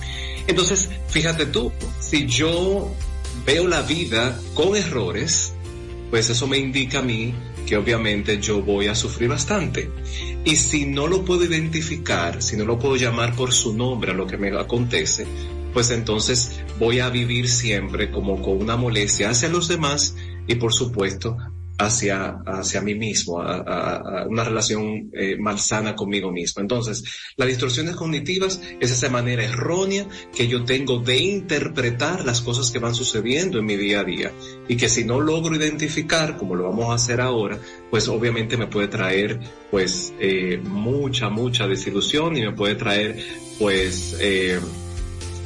[0.46, 2.90] Entonces, fíjate tú, si yo
[3.46, 5.52] veo la vida con errores,
[6.11, 7.35] pues eso me indica a mí
[7.66, 9.90] que obviamente yo voy a sufrir bastante.
[10.44, 14.14] Y si no lo puedo identificar, si no lo puedo llamar por su nombre a
[14.14, 15.26] lo que me acontece,
[15.72, 20.14] pues entonces voy a vivir siempre como con una molestia hacia los demás
[20.46, 21.37] y por supuesto
[21.78, 26.62] hacia, hacia mí mismo, una relación eh, malsana conmigo mismo.
[26.62, 27.04] Entonces,
[27.37, 32.78] las distorsiones cognitivas es esa manera errónea que yo tengo de interpretar las cosas que
[32.78, 34.32] van sucediendo en mi día a día
[34.68, 37.58] y que si no logro identificar, como lo vamos a hacer ahora,
[37.90, 43.18] pues obviamente me puede traer pues eh, mucha, mucha desilusión y me puede traer
[43.58, 44.60] pues eh,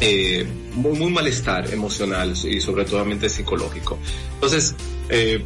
[0.00, 3.98] eh, muy, muy malestar emocional y sobre todo psicológico.
[4.34, 4.74] Entonces,
[5.08, 5.42] eh,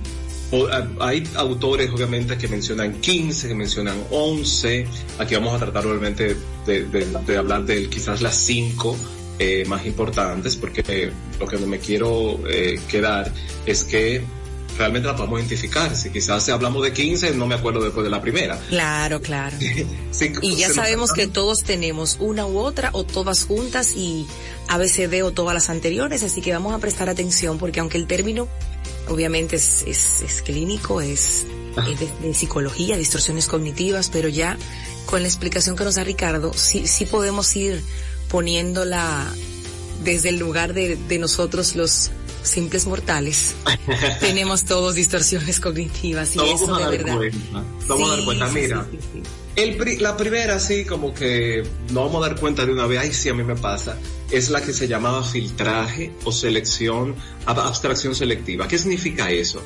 [1.01, 4.87] hay autores obviamente que mencionan 15, que mencionan 11.
[5.19, 6.37] Aquí vamos a tratar obviamente
[6.67, 8.97] de, hablar de quizás las 5
[9.39, 11.11] eh, más importantes porque eh,
[11.41, 13.33] lo que me quiero eh, quedar
[13.65, 14.23] es que
[14.77, 15.95] realmente la podemos identificar.
[15.97, 18.59] Si quizás hablamos de 15, no me acuerdo después de la primera.
[18.69, 19.57] Claro, claro.
[20.43, 24.27] y ya sabemos que todos tenemos una u otra o todas juntas y
[24.69, 28.49] ABCD o todas las anteriores, así que vamos a prestar atención porque aunque el término
[29.09, 31.47] obviamente es, es, clínico, es,
[32.23, 34.57] de, psicología, distorsiones cognitivas, pero ya
[35.07, 37.83] con la explicación que nos da Ricardo, sí, sí podemos ir
[38.29, 39.27] poniéndola
[40.05, 42.11] desde el lugar de, de nosotros los
[42.43, 43.55] simples mortales.
[44.21, 47.19] tenemos todos distorsiones cognitivas y eso de verdad.
[47.89, 48.87] Vamos a dar cuenta, mira.
[49.55, 51.63] El, la primera, sí, como que
[51.93, 53.99] no vamos a dar cuenta de una vez, ay, sí, a mí me pasa,
[54.31, 58.67] es la que se llamaba filtraje o selección, abstracción selectiva.
[58.67, 59.63] ¿Qué significa eso?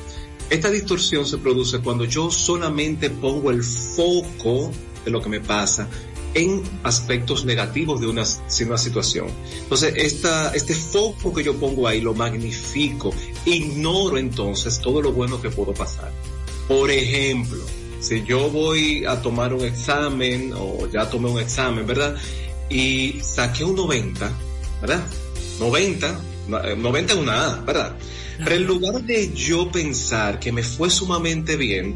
[0.49, 4.71] Esta distorsión se produce cuando yo solamente pongo el foco
[5.05, 5.87] de lo que me pasa
[6.33, 8.23] en aspectos negativos de una,
[8.65, 9.27] una situación.
[9.61, 13.13] Entonces, esta, este foco que yo pongo ahí lo magnifico,
[13.45, 16.11] ignoro entonces todo lo bueno que puedo pasar.
[16.67, 17.63] Por ejemplo,
[18.07, 22.15] si yo voy a tomar un examen o ya tomé un examen, ¿verdad?
[22.69, 24.31] Y saqué un 90,
[24.79, 25.03] ¿verdad?
[25.59, 26.19] 90,
[26.77, 27.97] 90 es una A, ¿verdad?
[28.37, 31.95] Pero en lugar de yo pensar que me fue sumamente bien,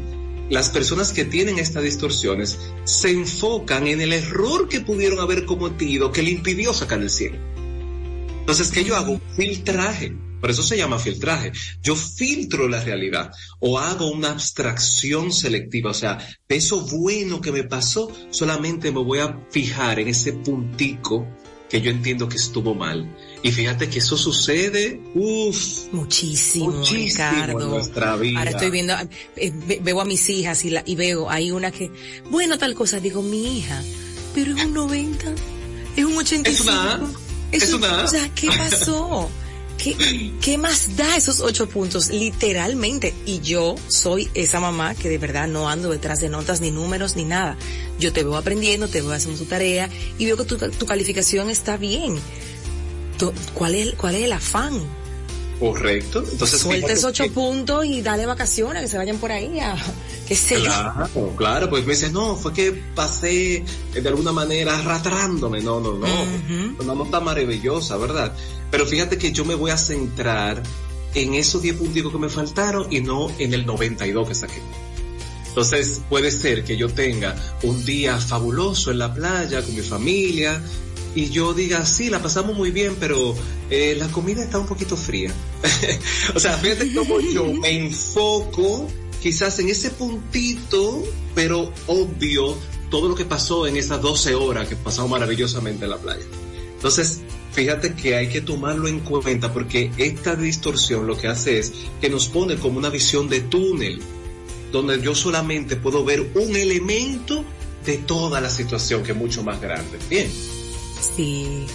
[0.50, 6.12] las personas que tienen estas distorsiones se enfocan en el error que pudieron haber cometido
[6.12, 7.38] que le impidió sacar el 100.
[8.40, 9.18] Entonces, ¿qué yo hago?
[9.34, 11.52] Filtraje por eso se llama filtraje.
[11.84, 15.92] Yo filtro la realidad o hago una abstracción selectiva.
[15.92, 20.32] O sea, de eso bueno que me pasó, solamente me voy a fijar en ese
[20.32, 21.28] puntico
[21.70, 23.16] que yo entiendo que estuvo mal.
[23.44, 28.40] Y fíjate que eso sucede, uff, muchísimo, muchísimo En nuestra vida.
[28.40, 28.94] Ahora estoy viendo,
[29.36, 31.92] eh, veo a mis hijas y, la, y veo, hay una que,
[32.30, 33.80] bueno, tal cosa, digo, mi hija,
[34.34, 35.34] pero es un 90,
[35.96, 36.50] es un 85.
[36.52, 37.12] Es una,
[37.52, 38.02] es, es una.
[38.02, 39.30] O sea, ¿qué pasó?
[39.82, 42.10] ¿Qué, más da esos ocho puntos?
[42.10, 43.12] Literalmente.
[43.26, 47.16] Y yo soy esa mamá que de verdad no ando detrás de notas ni números
[47.16, 47.56] ni nada.
[47.98, 51.76] Yo te veo aprendiendo, te veo haciendo tu tarea y veo que tu, calificación está
[51.76, 52.16] bien.
[53.54, 55.01] ¿Cuál es, ¿Cuál es el afán?
[55.62, 56.24] Correcto.
[56.28, 59.76] Entonces, Suelta esos ocho puntos y dale vacaciones, que se vayan por ahí a,
[60.26, 65.60] qué sé Claro, claro, pues me dices, no, fue que pasé de alguna manera arrastrándome.
[65.60, 66.06] No, no, no.
[66.80, 68.34] Una nota maravillosa, ¿verdad?
[68.72, 70.60] Pero fíjate que yo me voy a centrar
[71.14, 74.60] en esos 10 puntos que me faltaron y no en el 92 que saqué.
[75.46, 80.60] Entonces puede ser que yo tenga un día fabuloso en la playa con mi familia,
[81.14, 83.34] y yo diga, sí, la pasamos muy bien, pero
[83.70, 85.32] eh, la comida está un poquito fría.
[86.34, 88.88] o sea, fíjate cómo yo me enfoco
[89.22, 91.02] quizás en ese puntito,
[91.34, 92.56] pero obvio,
[92.90, 96.24] todo lo que pasó en esas 12 horas que pasamos maravillosamente en la playa.
[96.74, 97.20] Entonces,
[97.52, 102.08] fíjate que hay que tomarlo en cuenta porque esta distorsión lo que hace es que
[102.08, 104.00] nos pone como una visión de túnel,
[104.72, 107.44] donde yo solamente puedo ver un elemento
[107.84, 109.98] de toda la situación que es mucho más grande.
[110.08, 110.28] Bien.
[111.16, 111.66] Sí.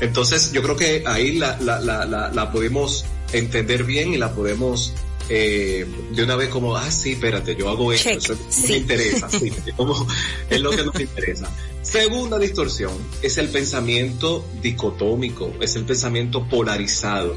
[0.00, 4.32] Entonces yo creo que ahí la, la, la, la, la podemos entender bien y la
[4.32, 4.94] podemos
[5.30, 8.68] eh, de una vez como, ah, sí, espérate, yo hago esto, Check, eso sí.
[8.68, 10.06] me interesa, sí, como,
[10.48, 11.50] es lo que nos interesa.
[11.82, 17.36] Segunda distorsión es el pensamiento dicotómico, es el pensamiento polarizado.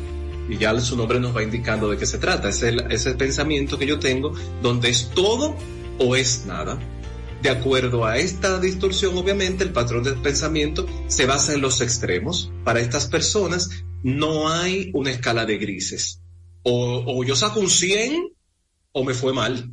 [0.49, 2.49] Y ya su nombre nos va indicando de qué se trata.
[2.49, 5.55] Es el, es el pensamiento que yo tengo donde es todo
[5.97, 6.77] o es nada.
[7.41, 12.51] De acuerdo a esta distorsión, obviamente, el patrón del pensamiento se basa en los extremos.
[12.63, 13.69] Para estas personas
[14.03, 16.21] no hay una escala de grises.
[16.63, 18.31] O, o yo saco un 100
[18.91, 19.71] o me fue mal.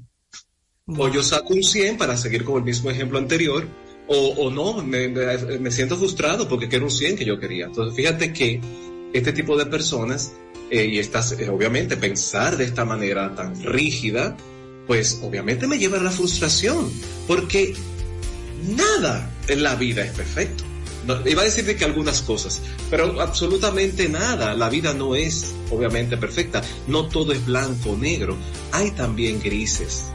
[0.86, 3.66] O yo saco un 100 para seguir con el mismo ejemplo anterior.
[4.06, 7.66] O, o no, me, me, me siento frustrado porque quiero un 100 que yo quería.
[7.66, 8.60] Entonces, fíjate que
[9.12, 10.32] este tipo de personas,
[10.70, 14.36] eh, y estas, eh, obviamente, pensar de esta manera tan rígida,
[14.88, 16.90] pues obviamente me lleva a la frustración,
[17.28, 17.74] porque
[18.74, 20.64] nada en la vida es perfecto.
[21.06, 22.60] No, iba a decirte que algunas cosas,
[22.90, 24.54] pero absolutamente nada.
[24.54, 26.62] La vida no es obviamente perfecta.
[26.86, 28.36] No todo es blanco o negro.
[28.72, 30.06] Hay también grises.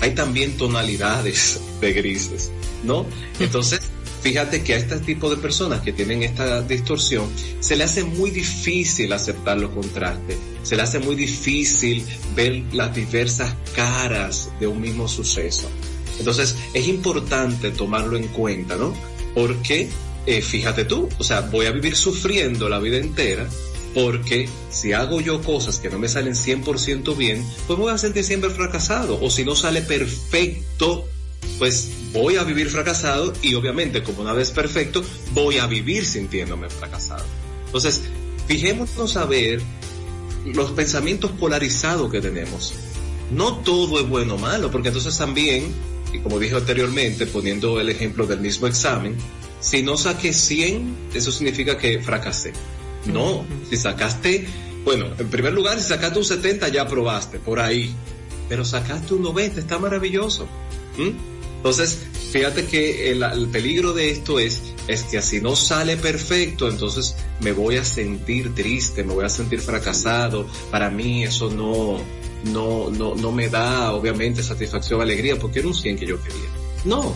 [0.00, 2.50] Hay también tonalidades de grises,
[2.82, 3.06] ¿no?
[3.38, 3.80] Entonces,
[4.22, 7.28] fíjate que a este tipo de personas que tienen esta distorsión
[7.60, 12.04] se le hace muy difícil aceptar los contrastes, se le hace muy difícil
[12.34, 15.68] ver las diversas caras de un mismo suceso.
[16.18, 18.94] Entonces es importante tomarlo en cuenta, ¿no?
[19.34, 19.88] Porque
[20.26, 23.48] eh, fíjate tú, o sea, voy a vivir sufriendo la vida entera
[23.94, 28.24] porque si hago yo cosas que no me salen 100% bien, pues voy a sentir
[28.24, 29.18] siempre fracasado.
[29.20, 31.06] O si no sale perfecto,
[31.58, 36.68] pues voy a vivir fracasado y obviamente como nada es perfecto, voy a vivir sintiéndome
[36.68, 37.24] fracasado.
[37.66, 38.02] Entonces,
[38.46, 39.62] fijémonos a ver
[40.44, 42.74] los pensamientos polarizados que tenemos.
[43.30, 45.72] No todo es bueno o malo, porque entonces también,
[46.12, 49.16] y como dije anteriormente, poniendo el ejemplo del mismo examen,
[49.60, 52.52] si no saqué 100, eso significa que fracasé.
[53.06, 54.46] No, si sacaste,
[54.84, 57.94] bueno, en primer lugar, si sacaste un 70 ya aprobaste, por ahí.
[58.48, 60.46] Pero sacaste un 90, está maravilloso.
[60.98, 61.31] ¿Mm?
[61.62, 61.96] Entonces,
[62.32, 67.14] fíjate que el, el, peligro de esto es, es que si no sale perfecto, entonces
[67.40, 70.44] me voy a sentir triste, me voy a sentir fracasado.
[70.72, 72.00] Para mí eso no,
[72.52, 76.48] no, no, no me da obviamente satisfacción, alegría, porque era un 100 que yo quería.
[76.84, 77.14] No,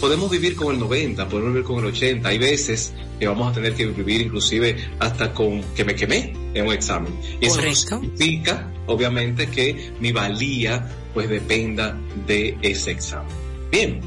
[0.00, 2.28] podemos vivir con el 90, podemos vivir con el 80.
[2.28, 6.68] Hay veces que vamos a tener que vivir inclusive hasta con que me quemé en
[6.68, 7.18] un examen.
[7.40, 8.00] Y eso Correcto.
[8.00, 13.47] significa, obviamente, que mi valía pues dependa de ese examen.
[13.70, 14.00] Bien.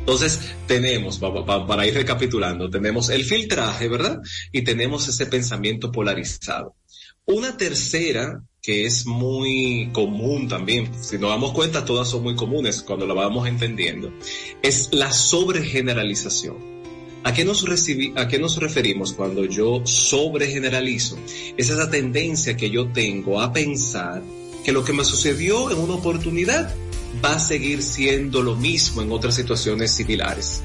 [0.00, 4.18] Entonces tenemos, para ir recapitulando, tenemos el filtraje, ¿verdad?
[4.52, 6.74] Y tenemos ese pensamiento polarizado.
[7.26, 12.82] Una tercera que es muy común también, si nos damos cuenta todas son muy comunes
[12.82, 14.10] cuando la vamos entendiendo,
[14.62, 16.56] es la sobregeneralización.
[17.24, 17.66] ¿A qué, nos
[18.16, 21.18] ¿A qué nos referimos cuando yo sobregeneralizo?
[21.58, 24.22] Es esa tendencia que yo tengo a pensar
[24.64, 26.74] que lo que me sucedió en una oportunidad
[27.24, 30.62] va a seguir siendo lo mismo en otras situaciones similares.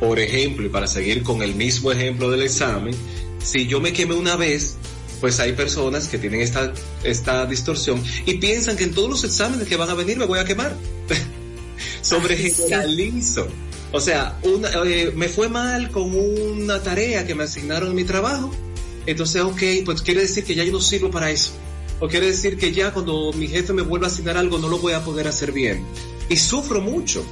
[0.00, 2.94] Por ejemplo, y para seguir con el mismo ejemplo del examen,
[3.42, 4.76] si yo me quemé una vez,
[5.20, 6.72] pues hay personas que tienen esta,
[7.02, 10.38] esta distorsión y piensan que en todos los exámenes que van a venir me voy
[10.38, 10.76] a quemar.
[12.02, 13.48] Sobregeneralizo.
[13.90, 18.04] O sea, una, eh, me fue mal con una tarea que me asignaron en mi
[18.04, 18.52] trabajo.
[19.06, 21.52] Entonces, ok, pues quiere decir que ya yo no sirvo para eso.
[22.00, 24.78] O quiere decir que ya cuando mi jefe me vuelva a asignar algo no lo
[24.78, 25.84] voy a poder hacer bien.
[26.28, 27.24] Y sufro mucho,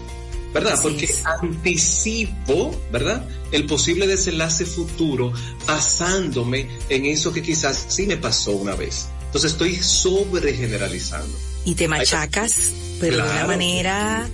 [0.52, 0.72] ¿verdad?
[0.72, 1.22] Así Porque es.
[1.24, 3.28] anticipo, ¿verdad?
[3.52, 5.32] El posible desenlace futuro
[5.66, 9.06] basándome en eso que quizás sí me pasó una vez.
[9.26, 11.36] Entonces estoy sobregeneralizando.
[11.64, 12.54] Y te machacas,
[13.00, 13.48] pero de una Claro.
[13.48, 14.28] manera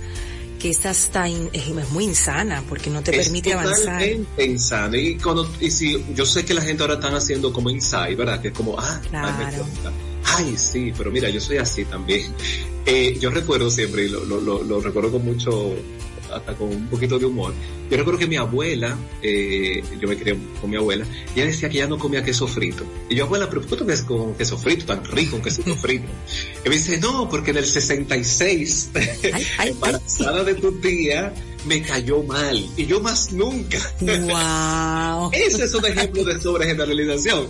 [0.59, 3.77] que es hasta in- es muy insana porque no te permite es avanzar.
[3.99, 4.95] totalmente insano.
[4.95, 8.41] Y cuando, y si, yo sé que la gente ahora están haciendo como insight, ¿verdad?
[8.41, 9.65] Que es como, ah, Claro.
[10.25, 12.33] Ay, sí, pero mira, yo soy así también.
[12.85, 15.73] Eh, yo recuerdo siempre, y lo, lo, lo, lo recuerdo con mucho,
[16.33, 17.53] hasta con un poquito de humor.
[17.89, 21.05] Yo recuerdo que mi abuela, eh, yo me crié con mi abuela,
[21.35, 22.83] y ella decía que ya no comía queso frito.
[23.09, 25.61] Y yo, abuela, pero ¿por qué tú ves con queso frito tan rico, un queso
[25.81, 26.07] frito?
[26.65, 29.69] Y me dice, no, porque en el 66, ay, ay.
[29.69, 31.33] embarazada de tu tía,
[31.65, 33.79] me cayó mal y yo más nunca.
[34.01, 35.31] Wow.
[35.33, 37.47] Ese es un ejemplo de sobregeneralización.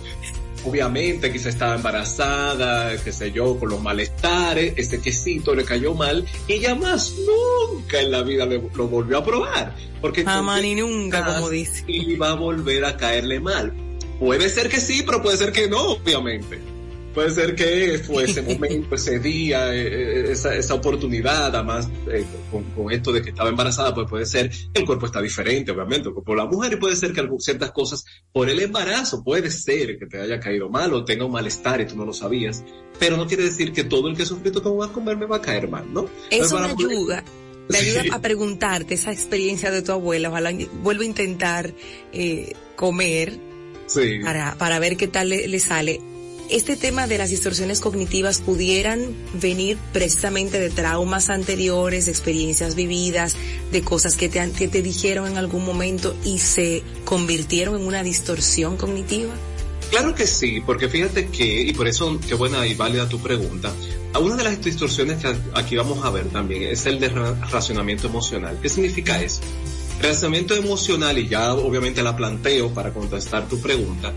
[0.64, 6.24] Obviamente quizá estaba embarazada, qué sé yo, con los malestares, este quesito le cayó mal
[6.48, 9.74] y ya más nunca en la vida le, lo volvió a probar.
[10.00, 11.84] Porque Jamás ni nunca, como dice.
[11.86, 13.72] Y va a volver a caerle mal.
[14.18, 16.73] Puede ser que sí, pero puede ser que no, obviamente.
[17.14, 22.24] Puede ser que fue ese momento, ese día, eh, eh, esa, esa oportunidad, además eh,
[22.50, 26.10] con, con, esto de que estaba embarazada, pues puede ser, el cuerpo está diferente, obviamente,
[26.10, 30.06] por la mujer y puede ser que ciertas cosas, por el embarazo, puede ser que
[30.06, 32.64] te haya caído mal o tenga un malestar y tú no lo sabías,
[32.98, 35.36] pero no quiere decir que todo el que sufrió como va a comer me va
[35.36, 36.08] a caer mal, ¿no?
[36.30, 37.24] Eso me ayuda.
[37.68, 38.08] Te ayuda sí.
[38.12, 40.52] a preguntarte esa experiencia de tu abuela, ojalá
[40.82, 41.72] vuelva a intentar
[42.12, 43.38] eh, comer
[43.86, 44.18] sí.
[44.22, 46.00] para, para ver qué tal le, le sale
[46.50, 53.36] este tema de las distorsiones cognitivas pudieran venir precisamente de traumas anteriores, de experiencias vividas,
[53.72, 58.02] de cosas que te, que te dijeron en algún momento y se convirtieron en una
[58.02, 59.32] distorsión cognitiva?
[59.90, 63.72] Claro que sí, porque fíjate que, y por eso qué buena y válida tu pregunta,
[64.20, 68.58] una de las distorsiones que aquí vamos a ver también es el de racionamiento emocional.
[68.60, 69.40] ¿Qué significa eso?
[70.00, 74.12] Razonamiento emocional, y ya obviamente la planteo para contestar tu pregunta,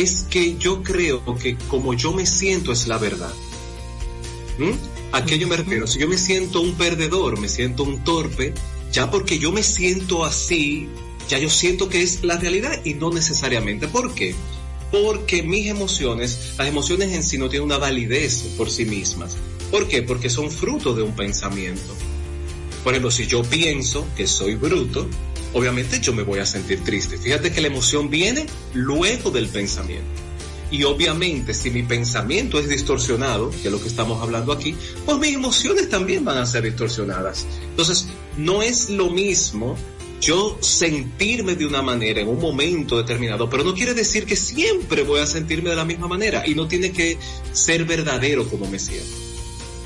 [0.00, 3.32] es que yo creo que como yo me siento es la verdad.
[4.58, 4.72] ¿Mm?
[5.12, 5.86] ¿A qué yo me refiero?
[5.86, 8.52] Si yo me siento un perdedor, me siento un torpe,
[8.92, 10.88] ya porque yo me siento así,
[11.28, 13.88] ya yo siento que es la realidad y no necesariamente.
[13.88, 14.34] ¿Por qué?
[14.90, 19.36] Porque mis emociones, las emociones en sí no tienen una validez por sí mismas.
[19.70, 20.02] ¿Por qué?
[20.02, 21.94] Porque son fruto de un pensamiento.
[22.84, 25.08] Por ejemplo, si yo pienso que soy bruto,
[25.56, 27.16] obviamente yo me voy a sentir triste.
[27.16, 28.44] Fíjate que la emoción viene
[28.74, 30.06] luego del pensamiento.
[30.70, 34.76] Y obviamente si mi pensamiento es distorsionado, que es lo que estamos hablando aquí,
[35.06, 37.46] pues mis emociones también van a ser distorsionadas.
[37.70, 39.78] Entonces, no es lo mismo
[40.20, 45.04] yo sentirme de una manera en un momento determinado, pero no quiere decir que siempre
[45.04, 47.16] voy a sentirme de la misma manera y no tiene que
[47.52, 49.16] ser verdadero como me siento.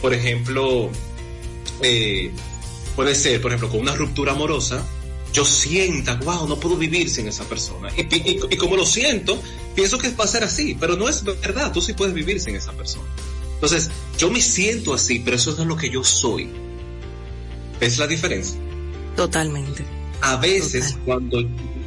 [0.02, 0.90] Por ejemplo,
[1.80, 2.32] eh,
[2.96, 4.84] puede ser, por ejemplo, con una ruptura amorosa,
[5.32, 7.90] yo sienta, wow, no puedo vivir sin esa persona.
[7.96, 9.40] Y, y, y, como lo siento,
[9.74, 12.56] pienso que va a ser así, pero no es verdad, tú sí puedes vivir sin
[12.56, 13.08] esa persona.
[13.54, 16.48] Entonces, yo me siento así, pero eso no es lo que yo soy.
[17.78, 18.58] ¿Ves la diferencia?
[19.16, 19.84] Totalmente.
[20.22, 21.04] A veces, Total.
[21.04, 21.40] cuando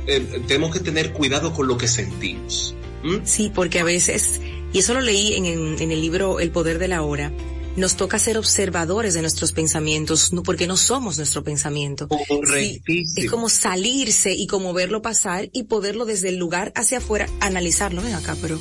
[0.08, 2.76] eh, tenemos que tener cuidado con lo que sentimos.
[3.04, 3.26] ¿Mm?
[3.26, 4.40] Sí, porque a veces,
[4.72, 7.32] y eso lo leí en, en, en el libro El Poder de la Hora,
[7.76, 12.08] nos toca ser observadores de nuestros pensamientos, porque no somos nuestro pensamiento.
[12.54, 12.82] Sí,
[13.16, 18.02] es como salirse y como verlo pasar y poderlo desde el lugar hacia afuera analizarlo.
[18.02, 18.60] Ven acá, pero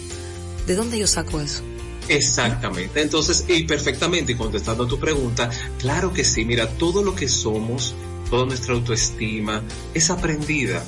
[0.66, 1.62] ¿de dónde yo saco eso?
[2.08, 3.00] Exactamente.
[3.00, 7.94] Entonces, y perfectamente, contestando a tu pregunta, claro que sí, mira, todo lo que somos,
[8.30, 9.62] toda nuestra autoestima
[9.94, 10.82] es aprendida,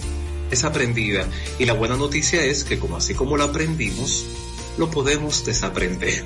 [0.51, 1.29] es aprendida.
[1.59, 4.25] Y la buena noticia es que como así como lo aprendimos,
[4.79, 6.25] lo podemos desaprender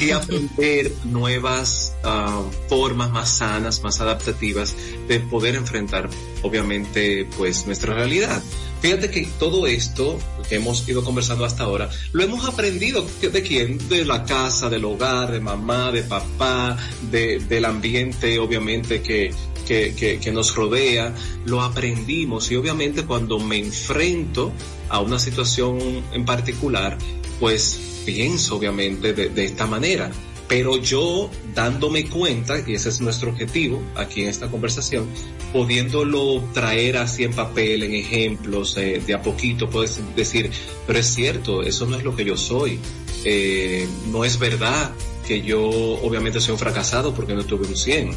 [0.00, 4.76] y aprender nuevas uh, formas más sanas, más adaptativas
[5.08, 6.08] de poder enfrentar,
[6.42, 8.42] obviamente, pues nuestra realidad.
[8.80, 10.18] Fíjate que todo esto
[10.48, 13.88] que hemos ido conversando hasta ahora, lo hemos aprendido de quién?
[13.88, 16.76] De la casa, del hogar, de mamá, de papá,
[17.10, 19.32] de, del ambiente, obviamente, que,
[19.66, 21.12] que, que, que nos rodea,
[21.44, 24.52] lo aprendimos y obviamente cuando me enfrento
[24.88, 25.78] a una situación
[26.12, 26.96] en particular,
[27.40, 30.10] pues pienso obviamente de, esta manera,
[30.48, 35.06] pero yo dándome cuenta, y ese es nuestro objetivo aquí en esta conversación,
[35.52, 40.50] pudiéndolo traer así en papel, en ejemplos, eh, de a poquito, puedes decir,
[40.86, 42.78] pero es cierto, eso no es lo que yo soy,
[43.24, 44.92] eh, no es verdad
[45.26, 48.08] que yo obviamente soy un fracasado porque no tuve un 100.
[48.08, 48.16] ¿m?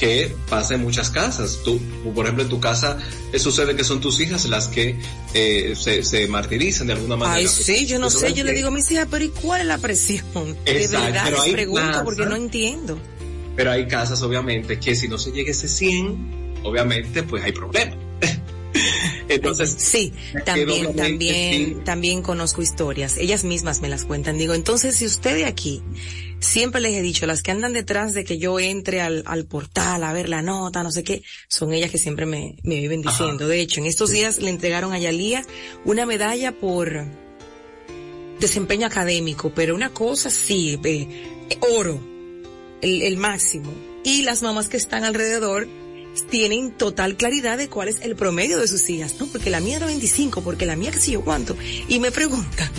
[0.00, 1.60] Que pasa en muchas casas.
[1.62, 1.78] Tú,
[2.14, 2.98] por ejemplo, en tu casa
[3.32, 4.98] eh, sucede que son tus hijas las que
[5.34, 7.36] eh, se, se, martirizan de alguna manera.
[7.36, 9.66] Ay, sí, yo no sé, yo le digo a mis hijas, pero ¿y cuál es
[9.66, 10.24] la presión?
[10.64, 12.98] Exacto, de verdad les pregunto casa, porque no entiendo.
[13.54, 17.52] Pero hay casas, obviamente, que si no se llega a ese 100, obviamente, pues hay
[17.52, 17.98] problemas.
[19.28, 20.12] Entonces, sí,
[20.44, 21.76] también, también, sí.
[21.84, 23.16] también conozco historias.
[23.16, 24.38] Ellas mismas me las cuentan.
[24.38, 25.82] Digo, entonces, si usted de aquí,
[26.40, 30.02] siempre les he dicho, las que andan detrás de que yo entre al, al portal
[30.02, 33.44] a ver la nota, no sé qué, son ellas que siempre me, me viven diciendo.
[33.44, 33.52] Ajá.
[33.52, 35.44] De hecho, en estos días le entregaron a Yalía
[35.84, 37.06] una medalla por
[38.40, 41.08] desempeño académico, pero una cosa sí, eh,
[41.76, 42.00] oro,
[42.80, 43.72] el, el máximo.
[44.02, 45.68] Y las mamás que están alrededor
[46.26, 49.26] tienen total claridad de cuál es el promedio de sus hijas, ¿no?
[49.26, 51.56] Porque la mía era 25, porque la mía que sé yo cuánto.
[51.88, 52.70] Y me preguntan,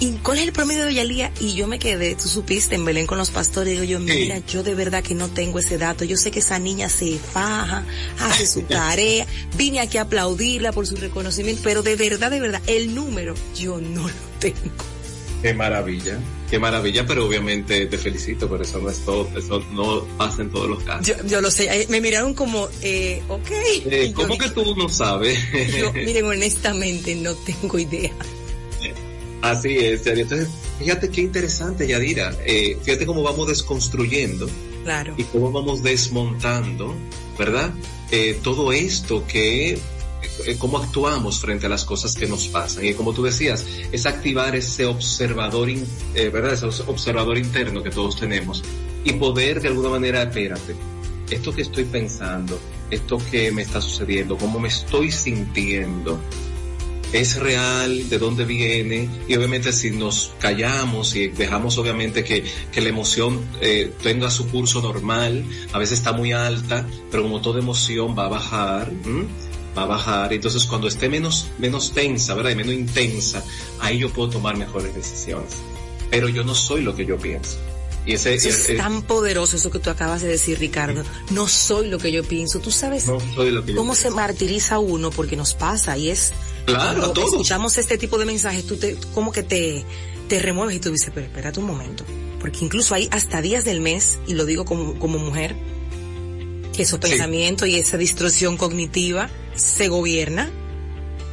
[0.00, 1.32] ¿y cuál es el promedio de Yalía?
[1.40, 4.62] Y yo me quedé, tú supiste, en Belén con los pastores, digo yo, mira, yo
[4.62, 6.04] de verdad que no tengo ese dato.
[6.04, 7.84] Yo sé que esa niña se faja,
[8.18, 9.26] hace su tarea,
[9.56, 13.80] vine aquí a aplaudirla por su reconocimiento, pero de verdad, de verdad, el número yo
[13.80, 14.97] no lo tengo.
[15.42, 16.18] Qué maravilla,
[16.50, 20.50] qué maravilla, pero obviamente te felicito, pero eso no es todo, eso no pasa en
[20.50, 21.16] todos los casos.
[21.26, 23.50] Yo, lo sé, me miraron como, eh, ok.
[23.86, 25.38] Eh, ¿Cómo que tú no sabes?
[25.78, 28.12] yo, miren, honestamente no tengo idea.
[29.42, 34.48] Así es, entonces fíjate qué interesante, Yadira, eh, fíjate cómo vamos desconstruyendo
[34.84, 35.14] claro.
[35.16, 36.94] y cómo vamos desmontando,
[37.38, 37.70] ¿verdad?
[38.10, 39.78] Eh, todo esto que eh,
[40.58, 42.84] cómo actuamos frente a las cosas que nos pasan.
[42.84, 46.52] Y como tú decías, es activar ese observador, eh, ¿verdad?
[46.52, 48.62] Ese observador interno que todos tenemos
[49.04, 50.74] y poder de alguna manera, espérate,
[51.30, 52.58] esto que estoy pensando,
[52.90, 56.20] esto que me está sucediendo, cómo me estoy sintiendo,
[57.12, 62.80] es real, de dónde viene, y obviamente si nos callamos y dejamos obviamente que, que
[62.80, 67.60] la emoción eh, tenga su curso normal, a veces está muy alta, pero como toda
[67.60, 68.90] emoción va a bajar,
[69.76, 72.50] va a bajar, entonces cuando esté menos, menos tensa, ¿verdad?
[72.50, 73.42] Y menos intensa,
[73.80, 75.56] ahí yo puedo tomar mejores decisiones.
[76.10, 77.58] Pero yo no soy lo que yo pienso.
[78.06, 81.02] Y ese, es, tan poderoso eso que tú acabas de decir, Ricardo.
[81.30, 82.58] No soy lo que yo pienso.
[82.58, 83.04] Tú sabes
[83.76, 86.32] cómo se martiriza uno porque nos pasa y es
[86.64, 89.84] claro, cuando escuchamos este tipo de mensajes, tú te, como que te,
[90.26, 92.04] te remueves y tú dices, pero espérate un momento.
[92.40, 95.54] Porque incluso hay hasta días del mes, y lo digo como, como mujer,
[96.78, 100.48] que esos pensamientos y esa distorsión cognitiva se gobierna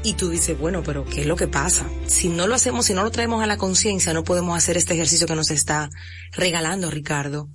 [0.03, 1.87] y tú dices, bueno, pero ¿qué es lo que pasa?
[2.07, 4.95] Si no lo hacemos, si no lo traemos a la conciencia, no podemos hacer este
[4.95, 5.91] ejercicio que nos está
[6.31, 7.47] regalando Ricardo.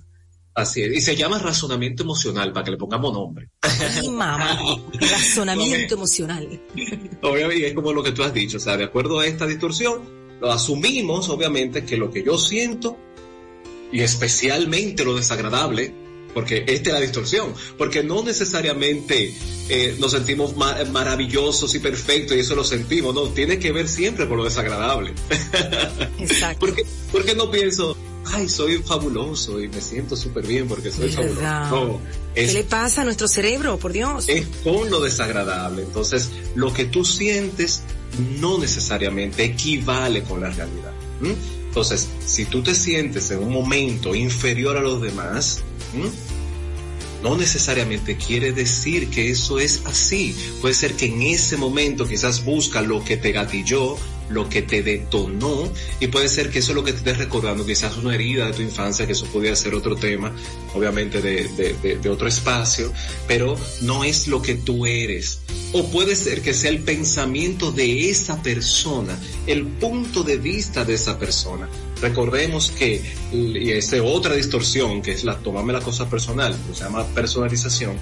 [0.55, 3.49] Así es, y se llama razonamiento emocional, para que le pongamos nombre.
[4.09, 4.57] Mamá,
[4.93, 6.61] razonamiento emocional.
[7.23, 10.01] Obviamente, es como lo que tú has dicho, o sea, de acuerdo a esta distorsión,
[10.39, 12.97] lo asumimos, obviamente, que lo que yo siento,
[13.91, 16.00] y especialmente lo desagradable,
[16.33, 19.33] porque esta es la distorsión, porque no necesariamente
[19.69, 24.27] eh, nos sentimos maravillosos y perfectos y eso lo sentimos, no, tiene que ver siempre
[24.27, 25.13] con lo desagradable.
[26.19, 26.59] Exacto.
[26.65, 32.01] porque, porque no pienso, ay, soy fabuloso y me siento súper bien porque soy fabuloso.
[32.33, 34.25] ¿Qué le pasa a nuestro cerebro, por Dios?
[34.27, 35.83] Es con lo desagradable.
[35.83, 37.83] Entonces, lo que tú sientes
[38.39, 40.93] no necesariamente equivale con la realidad.
[41.67, 45.63] Entonces, si tú te sientes en un momento inferior a los demás,
[47.23, 50.35] no necesariamente quiere decir que eso es así.
[50.59, 53.97] Puede ser que en ese momento quizás busca lo que te gatilló,
[54.31, 57.65] lo que te detonó y puede ser que eso es lo que te esté recordando,
[57.65, 60.33] quizás una herida de tu infancia, que eso podría ser otro tema,
[60.73, 62.91] obviamente de, otro espacio,
[63.27, 65.41] pero no es lo que tú eres.
[65.73, 69.17] O puede ser que sea el pensamiento de esa persona,
[69.47, 71.69] el punto de vista de esa persona.
[72.01, 76.83] Recordemos que, y esa otra distorsión, que es la tomarme la cosa personal, que se
[76.83, 77.97] llama personalización,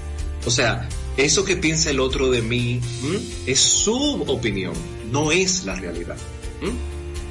[0.45, 0.87] o sea,
[1.17, 2.79] eso que piensa el otro de mí
[3.45, 4.73] es su opinión,
[5.11, 6.15] no es la realidad.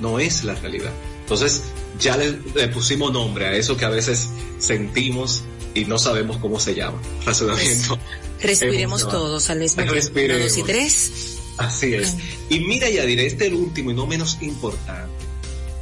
[0.00, 0.92] No es la realidad.
[1.22, 1.62] Entonces,
[1.98, 2.32] ya le,
[2.68, 5.42] pusimos nombre a eso que a veces sentimos
[5.74, 7.00] y no sabemos cómo se llama.
[7.24, 7.98] Razonamiento.
[8.36, 10.10] Pues, respiremos todos al mismo tiempo.
[10.14, 11.38] Uno, dos y tres.
[11.56, 12.14] Así es.
[12.50, 15.17] Y mira, ya diré, este el último y no menos importante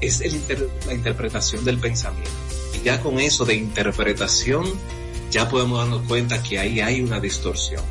[0.00, 0.20] es
[0.86, 2.30] la interpretación del pensamiento.
[2.74, 4.64] Y ya con eso de interpretación
[5.30, 7.82] ya podemos darnos cuenta que ahí hay una distorsión.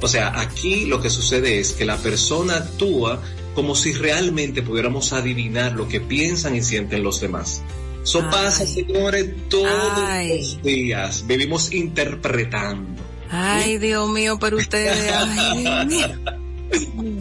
[0.00, 3.20] O sea, aquí lo que sucede es que la persona actúa
[3.54, 7.62] como si realmente pudiéramos adivinar lo que piensan y sienten los demás.
[8.02, 11.26] Eso pasa, señores, todos los días.
[11.26, 13.02] Vivimos interpretando.
[13.28, 16.08] Ay, Dios mío, pero ustedes, ay, Dios mío.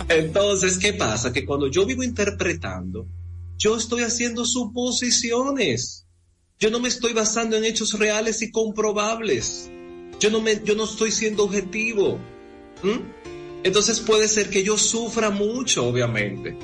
[0.08, 1.34] Entonces, ¿qué pasa?
[1.34, 3.08] Que cuando yo vivo interpretando,
[3.58, 6.06] yo estoy haciendo suposiciones.
[6.60, 9.70] Yo no me estoy basando en hechos reales y comprobables.
[10.20, 12.20] Yo no me, yo no estoy siendo objetivo.
[13.64, 16.56] Entonces puede ser que yo sufra mucho, obviamente.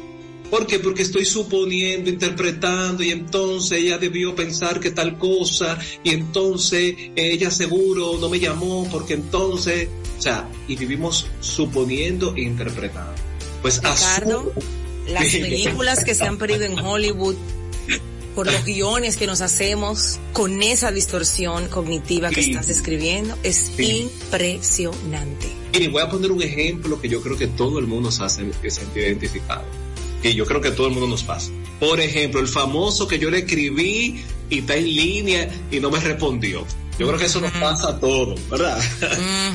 [0.50, 0.78] ¿Por qué?
[0.78, 7.50] Porque estoy suponiendo, interpretando y entonces ella debió pensar que tal cosa y entonces ella
[7.50, 9.90] seguro no me llamó porque entonces,
[10.20, 13.14] o sea, y vivimos suponiendo e interpretando.
[13.64, 14.54] Pues Ricardo,
[15.08, 17.36] las películas que se han perdido en Hollywood
[18.36, 25.48] por los guiones que nos hacemos con esa distorsión cognitiva que estás describiendo es impresionante.
[25.74, 28.44] Y voy a poner un ejemplo que yo creo que todo el mundo se hace
[28.70, 29.64] sentir identificado.
[30.22, 31.52] Y yo creo que todo el mundo nos pasa.
[31.80, 36.00] Por ejemplo, el famoso que yo le escribí y está en línea y no me
[36.00, 36.66] respondió.
[36.98, 38.80] Yo creo que eso nos pasa a todos, ¿verdad?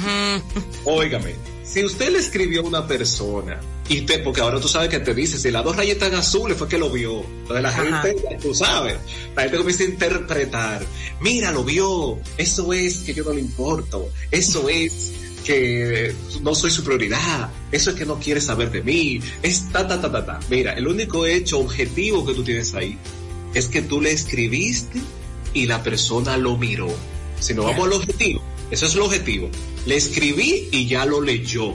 [0.84, 1.34] Óigame,
[1.68, 5.14] si usted le escribió a una persona y te, porque ahora tú sabes que te
[5.14, 7.22] dice, si las dos rayitas azules fue que lo vio.
[7.42, 8.96] Entonces la gente, tú sabes,
[9.36, 10.86] la gente comienza a interpretar,
[11.20, 15.12] mira, lo vio, eso es que yo no le importo, eso es
[15.44, 19.86] que no soy su prioridad, eso es que no quiere saber de mí, es ta,
[19.86, 20.40] ta, ta, ta, ta.
[20.48, 22.98] Mira, el único hecho objetivo que tú tienes ahí
[23.54, 25.00] es que tú le escribiste
[25.54, 26.88] y la persona lo miró.
[27.40, 29.50] Si no vamos al objetivo, eso es el objetivo.
[29.86, 31.74] Le escribí y ya lo leyó.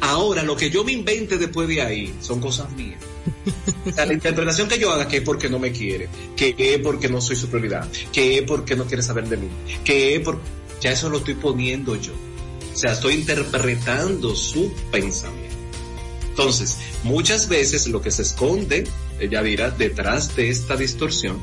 [0.00, 3.00] Ahora, lo que yo me invente después de ahí son cosas mías.
[3.86, 6.78] O sea, la interpretación que yo haga que es porque no me quiere, que es
[6.78, 9.48] porque no soy su prioridad, que es porque no quiere saber de mí,
[9.84, 10.60] que es porque...
[10.80, 12.12] Ya eso lo estoy poniendo yo.
[12.72, 15.56] O sea, estoy interpretando su pensamiento.
[16.30, 18.84] Entonces, muchas veces lo que se esconde,
[19.18, 21.38] ella dirá, detrás de esta distorsión,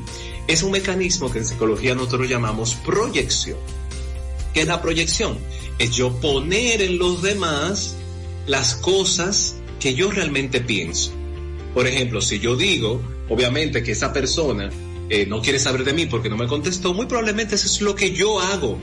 [0.48, 3.58] es un mecanismo que en psicología nosotros llamamos proyección.
[4.58, 5.38] ¿Qué es la proyección?
[5.78, 7.94] Es yo poner en los demás
[8.48, 11.12] las cosas que yo realmente pienso.
[11.72, 14.68] Por ejemplo, si yo digo, obviamente que esa persona
[15.10, 17.94] eh, no quiere saber de mí porque no me contestó, muy probablemente eso es lo
[17.94, 18.80] que yo hago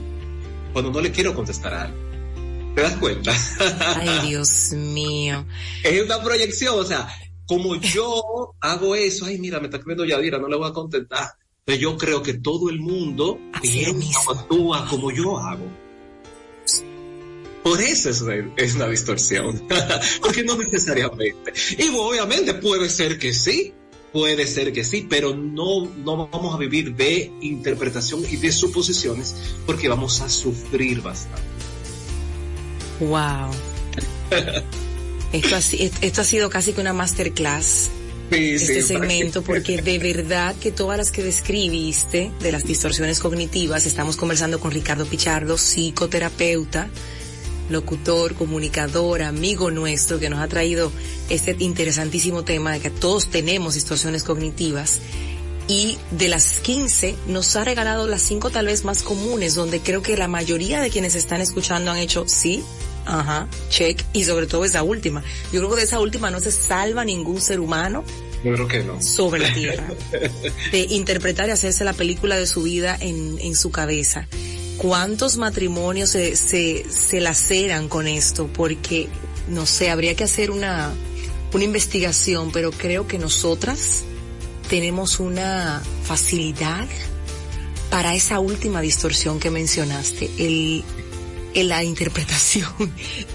[0.72, 1.98] cuando no le quiero contestar a algo.
[2.74, 3.34] ¿Te das cuenta?
[3.98, 5.46] Ay, Dios mío.
[5.84, 7.06] Es una proyección, o sea,
[7.46, 11.34] como yo hago eso, ay, mira, me está escribiendo Yadira, no le voy a contestar.
[11.66, 15.66] Pero yo creo que todo el mundo piensa o actúa como yo hago.
[17.64, 19.64] Por eso es una, es una distorsión.
[20.22, 21.54] Porque no necesariamente.
[21.80, 23.74] Y obviamente puede ser que sí,
[24.14, 29.36] puede ser que sí, pero no, no vamos a vivir de interpretación y de suposiciones
[29.66, 31.42] porque vamos a sufrir bastante.
[33.00, 33.50] Wow.
[35.34, 37.90] esto, ha, esto ha sido casi que una masterclass
[38.32, 44.18] este segmento porque de verdad que todas las que describiste de las distorsiones cognitivas, estamos
[44.18, 46.90] conversando con Ricardo Pichardo, psicoterapeuta,
[47.70, 50.92] locutor, comunicador, amigo nuestro que nos ha traído
[51.30, 55.00] este interesantísimo tema de que todos tenemos distorsiones cognitivas.
[55.68, 60.04] Y de las 15 nos ha regalado las cinco tal vez más comunes donde creo
[60.04, 62.64] que la mayoría de quienes están escuchando han hecho sí,
[63.06, 65.24] ajá, check y sobre todo esa última.
[65.52, 68.04] Yo creo que de esa última no se salva ningún ser humano.
[68.44, 69.02] Yo creo que no.
[69.02, 69.88] Sobre la tierra.
[70.72, 74.28] de interpretar y hacerse la película de su vida en, en su cabeza.
[74.78, 78.48] ¿Cuántos matrimonios se, se, se laceran con esto?
[78.54, 79.08] Porque,
[79.48, 80.92] no sé, habría que hacer una,
[81.54, 84.04] una investigación, pero creo que nosotras
[84.70, 86.88] tenemos una facilidad
[87.90, 90.84] para esa última distorsión que mencionaste, el,
[91.56, 92.70] en la interpretación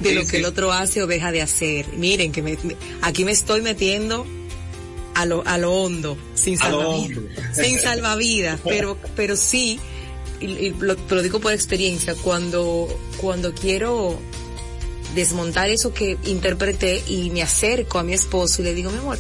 [0.01, 1.89] de lo que el otro hace o deja de hacer.
[1.97, 2.57] Miren que me,
[3.03, 4.27] aquí me estoy metiendo
[5.15, 7.25] a lo, a lo hondo, sin salvavidas,
[7.57, 9.81] sin salvavidas, pero, pero sí,
[10.41, 12.89] y, lo, lo, digo por experiencia, cuando,
[13.21, 14.19] cuando quiero
[15.15, 19.19] desmontar eso que interpreté y me acerco a mi esposo y le digo, mi amor,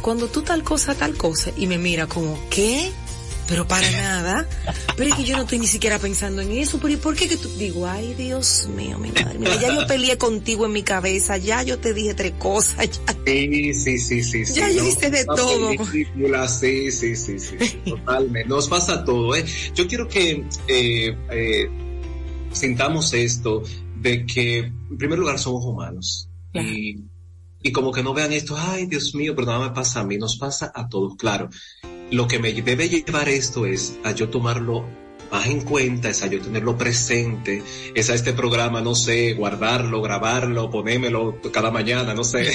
[0.00, 2.90] cuando tú tal cosa, tal cosa, y me mira como, ¿qué?
[3.50, 4.48] Pero para nada.
[4.96, 6.78] Pero es que yo no estoy ni siquiera pensando en eso.
[6.80, 7.48] Pero ¿y por qué que tú?
[7.58, 9.40] Digo, ay Dios mío, mi madre.
[9.40, 12.88] Mira, ya yo peleé contigo en mi cabeza, ya yo te dije tres cosas.
[13.06, 13.16] Ya.
[13.26, 14.44] Sí, sí, sí, sí.
[14.54, 15.72] Ya sí, yo hice de todo.
[16.48, 17.56] Sí, sí, sí, sí.
[17.84, 18.48] Totalmente.
[18.48, 19.44] Nos pasa todo, ¿eh?
[19.74, 21.70] Yo quiero que, eh, eh,
[22.52, 23.64] sintamos esto
[23.96, 26.28] de que, en primer lugar, somos humanos.
[26.54, 27.10] Y
[27.62, 30.16] y como que no vean esto, ay Dios mío, pero nada me pasa a mí,
[30.16, 31.50] nos pasa a todos, claro.
[32.10, 34.84] Lo que me debe llevar esto es a yo tomarlo
[35.30, 37.62] más en cuenta, es a yo tenerlo presente,
[37.94, 42.50] es a este programa, no sé, guardarlo, grabarlo, ponérmelo cada mañana, no sé,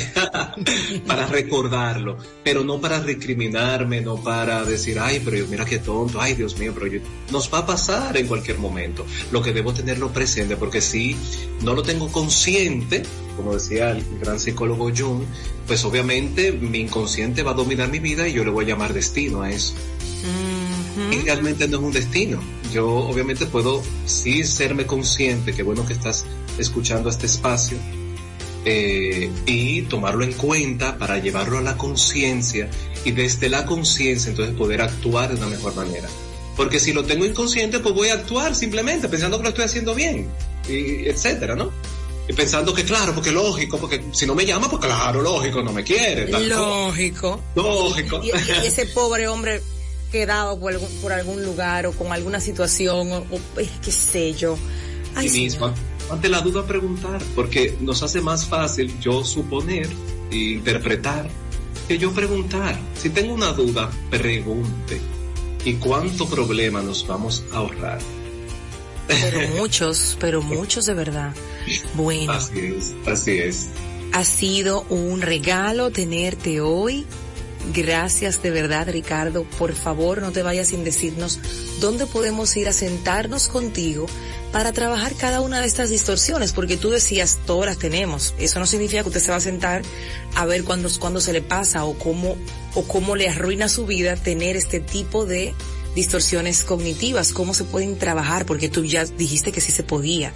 [1.08, 6.36] para recordarlo, pero no para recriminarme, no para decir, ay, pero mira qué tonto, ay,
[6.36, 7.00] Dios mío, pero yo...
[7.32, 9.06] nos va a pasar en cualquier momento.
[9.32, 11.16] Lo que debo tenerlo presente, porque si
[11.62, 13.04] no lo tengo consciente,
[13.36, 15.24] como decía el gran psicólogo Jung,
[15.68, 18.94] pues obviamente mi inconsciente va a dominar mi vida y yo le voy a llamar
[18.94, 19.74] destino a eso.
[19.76, 21.14] Mm-hmm.
[21.14, 22.40] Y realmente no es un destino.
[22.74, 26.26] Yo obviamente puedo sí serme consciente, que bueno que estás
[26.58, 27.78] escuchando este espacio,
[28.68, 32.68] eh, y tomarlo en cuenta para llevarlo a la conciencia
[33.04, 36.08] y desde la conciencia entonces poder actuar de una mejor manera.
[36.58, 39.94] Porque si lo tengo inconsciente, pues voy a actuar simplemente pensando que lo estoy haciendo
[39.94, 40.28] bien,
[40.68, 41.72] y etcétera, ¿no?
[42.28, 45.72] Y pensando que claro, porque lógico, porque si no me llama, pues claro, lógico, no
[45.72, 46.28] me quiere.
[46.28, 47.42] Lógico.
[47.56, 48.22] Lógico.
[48.24, 49.62] Y, y, ese pobre hombre
[50.12, 54.58] quedado por algún, por algún lugar o con alguna situación o, o qué sé yo.
[55.14, 55.72] Ay, sí mismo,
[56.10, 59.88] ante la duda preguntar, porque nos hace más fácil yo suponer
[60.32, 61.30] e interpretar
[61.88, 62.78] que yo preguntar.
[62.96, 65.00] Si tengo una duda, pregunte.
[65.64, 68.00] ¿Y cuánto problema nos vamos a ahorrar?
[69.08, 71.34] Pero muchos, pero muchos de verdad.
[71.96, 72.34] Bueno.
[72.34, 73.68] Así es, así es.
[74.14, 77.06] Ha sido un regalo tenerte hoy.
[77.74, 79.44] Gracias de verdad, Ricardo.
[79.58, 81.40] Por favor, no te vayas sin decirnos
[81.80, 84.06] dónde podemos ir a sentarnos contigo
[84.52, 88.34] para trabajar cada una de estas distorsiones, porque tú decías, todas las tenemos.
[88.40, 89.82] Eso no significa que usted se va a sentar
[90.36, 92.38] a ver cuándo, cuándo se le pasa o cómo,
[92.74, 95.54] o cómo le arruina su vida tener este tipo de
[95.96, 100.34] distorsiones cognitivas, cómo se pueden trabajar, porque tú ya dijiste que sí se podía.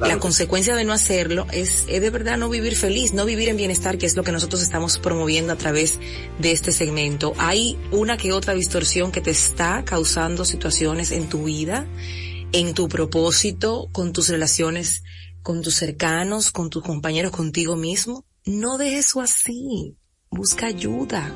[0.00, 3.56] La consecuencia de no hacerlo es, es de verdad no vivir feliz, no vivir en
[3.56, 5.98] bienestar, que es lo que nosotros estamos promoviendo a través
[6.38, 7.32] de este segmento.
[7.36, 11.84] Hay una que otra distorsión que te está causando situaciones en tu vida,
[12.52, 15.02] en tu propósito, con tus relaciones
[15.48, 18.26] con tus cercanos, con tus compañeros, contigo mismo.
[18.44, 19.96] No dejes eso así.
[20.30, 21.32] Busca ayuda.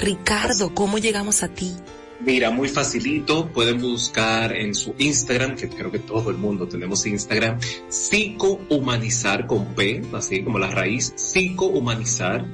[0.00, 1.74] Ricardo, ¿cómo llegamos a ti?
[2.20, 7.06] Mira, muy facilito, pueden buscar en su Instagram, que creo que todo el mundo tenemos
[7.06, 12.44] Instagram, psicohumanizar con P, así como la raíz, psicohumanizar.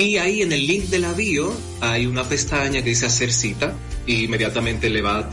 [0.00, 3.74] Y ahí en el link de la bio hay una pestaña que dice hacer cita
[4.06, 5.28] y inmediatamente le va a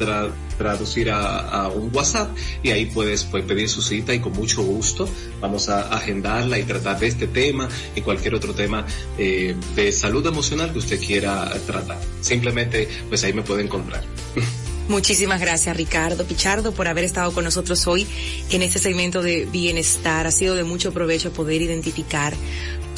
[0.57, 5.07] traducir a, un WhatsApp y ahí puedes pues, pedir su cita y con mucho gusto
[5.39, 8.85] vamos a agendarla y tratar de este tema y cualquier otro tema
[9.17, 11.97] eh, de salud emocional que usted quiera tratar.
[12.19, 14.03] Simplemente pues ahí me puede encontrar.
[14.89, 18.05] Muchísimas gracias Ricardo Pichardo por haber estado con nosotros hoy
[18.49, 20.27] en este segmento de bienestar.
[20.27, 22.33] Ha sido de mucho provecho poder identificar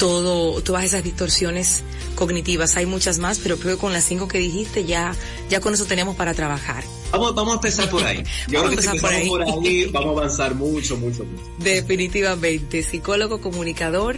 [0.00, 1.84] todo, todas esas distorsiones
[2.16, 2.76] cognitivas.
[2.76, 5.14] Hay muchas más, pero creo que con las cinco que dijiste ya,
[5.48, 6.82] ya con eso tenemos para trabajar.
[7.12, 8.24] Vamos, vamos a empezar por ahí.
[8.48, 9.84] Yo vamos creo que por ahí.
[9.92, 11.44] vamos a avanzar mucho, mucho, mucho.
[11.58, 12.82] Definitivamente.
[12.82, 14.16] Psicólogo comunicador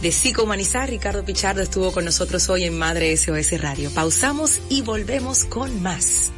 [0.00, 3.90] de Psicohumanizar, Ricardo Pichardo estuvo con nosotros hoy en Madre SOS Radio.
[3.90, 6.30] Pausamos y volvemos con más.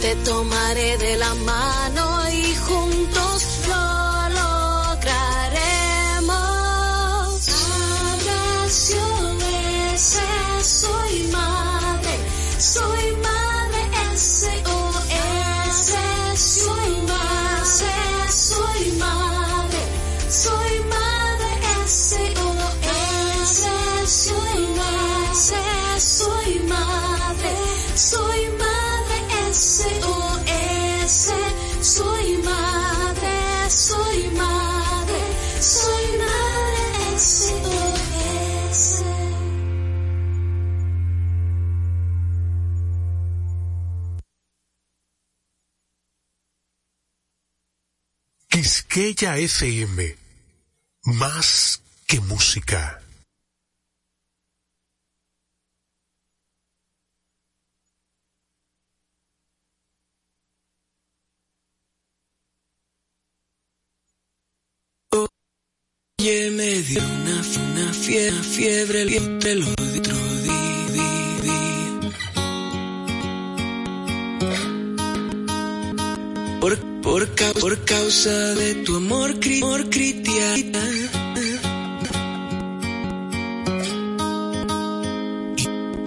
[0.00, 3.35] Te tomaré de la mano y juntos
[48.66, 50.16] Quisqueya FM,
[51.04, 53.00] más que música.
[66.18, 67.36] Óyeme le dio una,
[67.70, 70.25] una fiebre, fiebre, el lo
[77.16, 80.78] Por, por, por causa de tu amor, amor cristiano.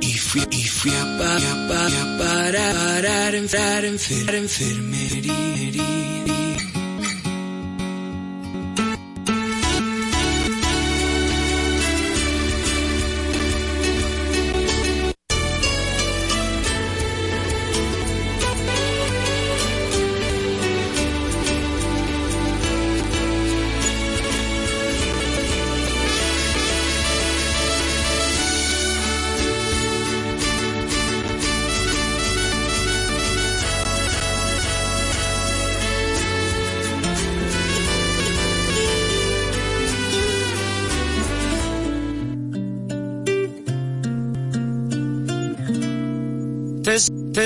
[0.02, 5.34] Y, fui, y fui a, pa, a, pa, a parar, parar, enfermar, enfermería.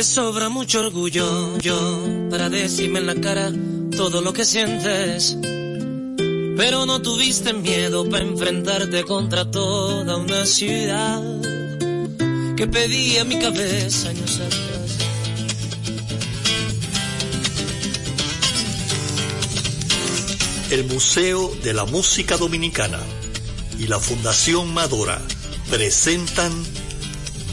[0.04, 3.52] Sobra mucho orgullo yo para decirme en la cara
[3.96, 5.38] todo lo que sientes.
[6.58, 11.22] Pero no tuviste miedo para enfrentarte contra toda una ciudad
[12.58, 14.98] que pedía mi cabeza años atrás.
[20.70, 23.00] El Museo de la Música Dominicana
[23.80, 25.22] y la Fundación Madora
[25.70, 26.52] presentan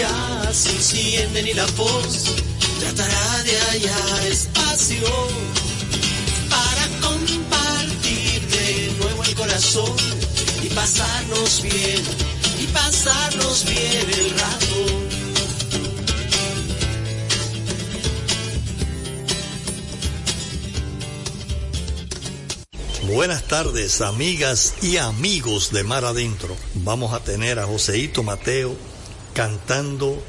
[0.00, 2.24] ya se encienden y la voz
[2.78, 5.08] tratará de hallar espacio
[6.48, 9.94] para compartir de nuevo el corazón
[10.62, 12.02] y pasarnos bien,
[12.60, 14.76] y pasarnos bien el rato.
[23.12, 26.56] Buenas tardes, amigas y amigos de Mar Adentro.
[26.76, 28.89] Vamos a tener a Joseito Mateo
[29.40, 30.22] cantando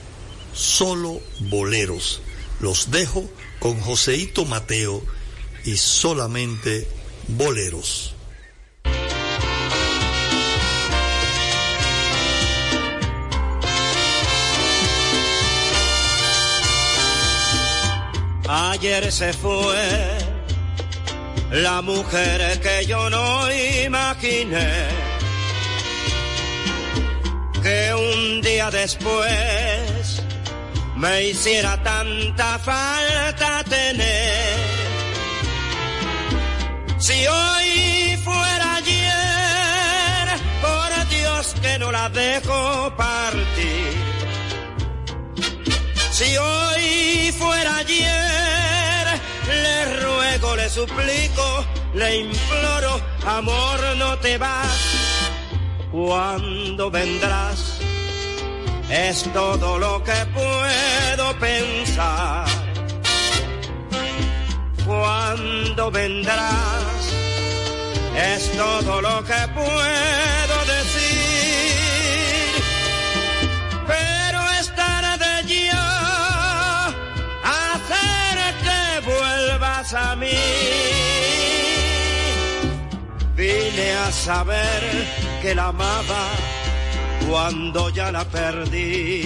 [0.54, 2.22] solo boleros.
[2.62, 5.04] Los dejo con Joseito Mateo
[5.66, 6.88] y solamente
[7.28, 8.16] boleros.
[18.48, 20.20] Ayer se fue
[21.52, 24.88] la mujer que yo no imaginé,
[27.62, 30.22] que un día después
[30.96, 34.60] me hiciera tanta falta tener.
[36.98, 40.28] Si hoy fuera ayer,
[40.62, 43.94] por Dios que no la dejo partir.
[46.12, 55.31] Si hoy fuera ayer, le ruego, le suplico, le imploro, amor, no te vas.
[55.92, 57.82] ¿Cuándo vendrás?
[58.92, 62.46] es todo lo que puedo pensar.
[64.86, 67.14] Cuando vendrás,
[68.18, 72.64] es todo lo que puedo decir.
[73.88, 76.88] Pero es tarde ya,
[77.44, 80.32] hacer que vuelvas a mí.
[83.36, 86.28] Vine a saber que la amaba
[87.28, 89.26] cuando ya la perdí.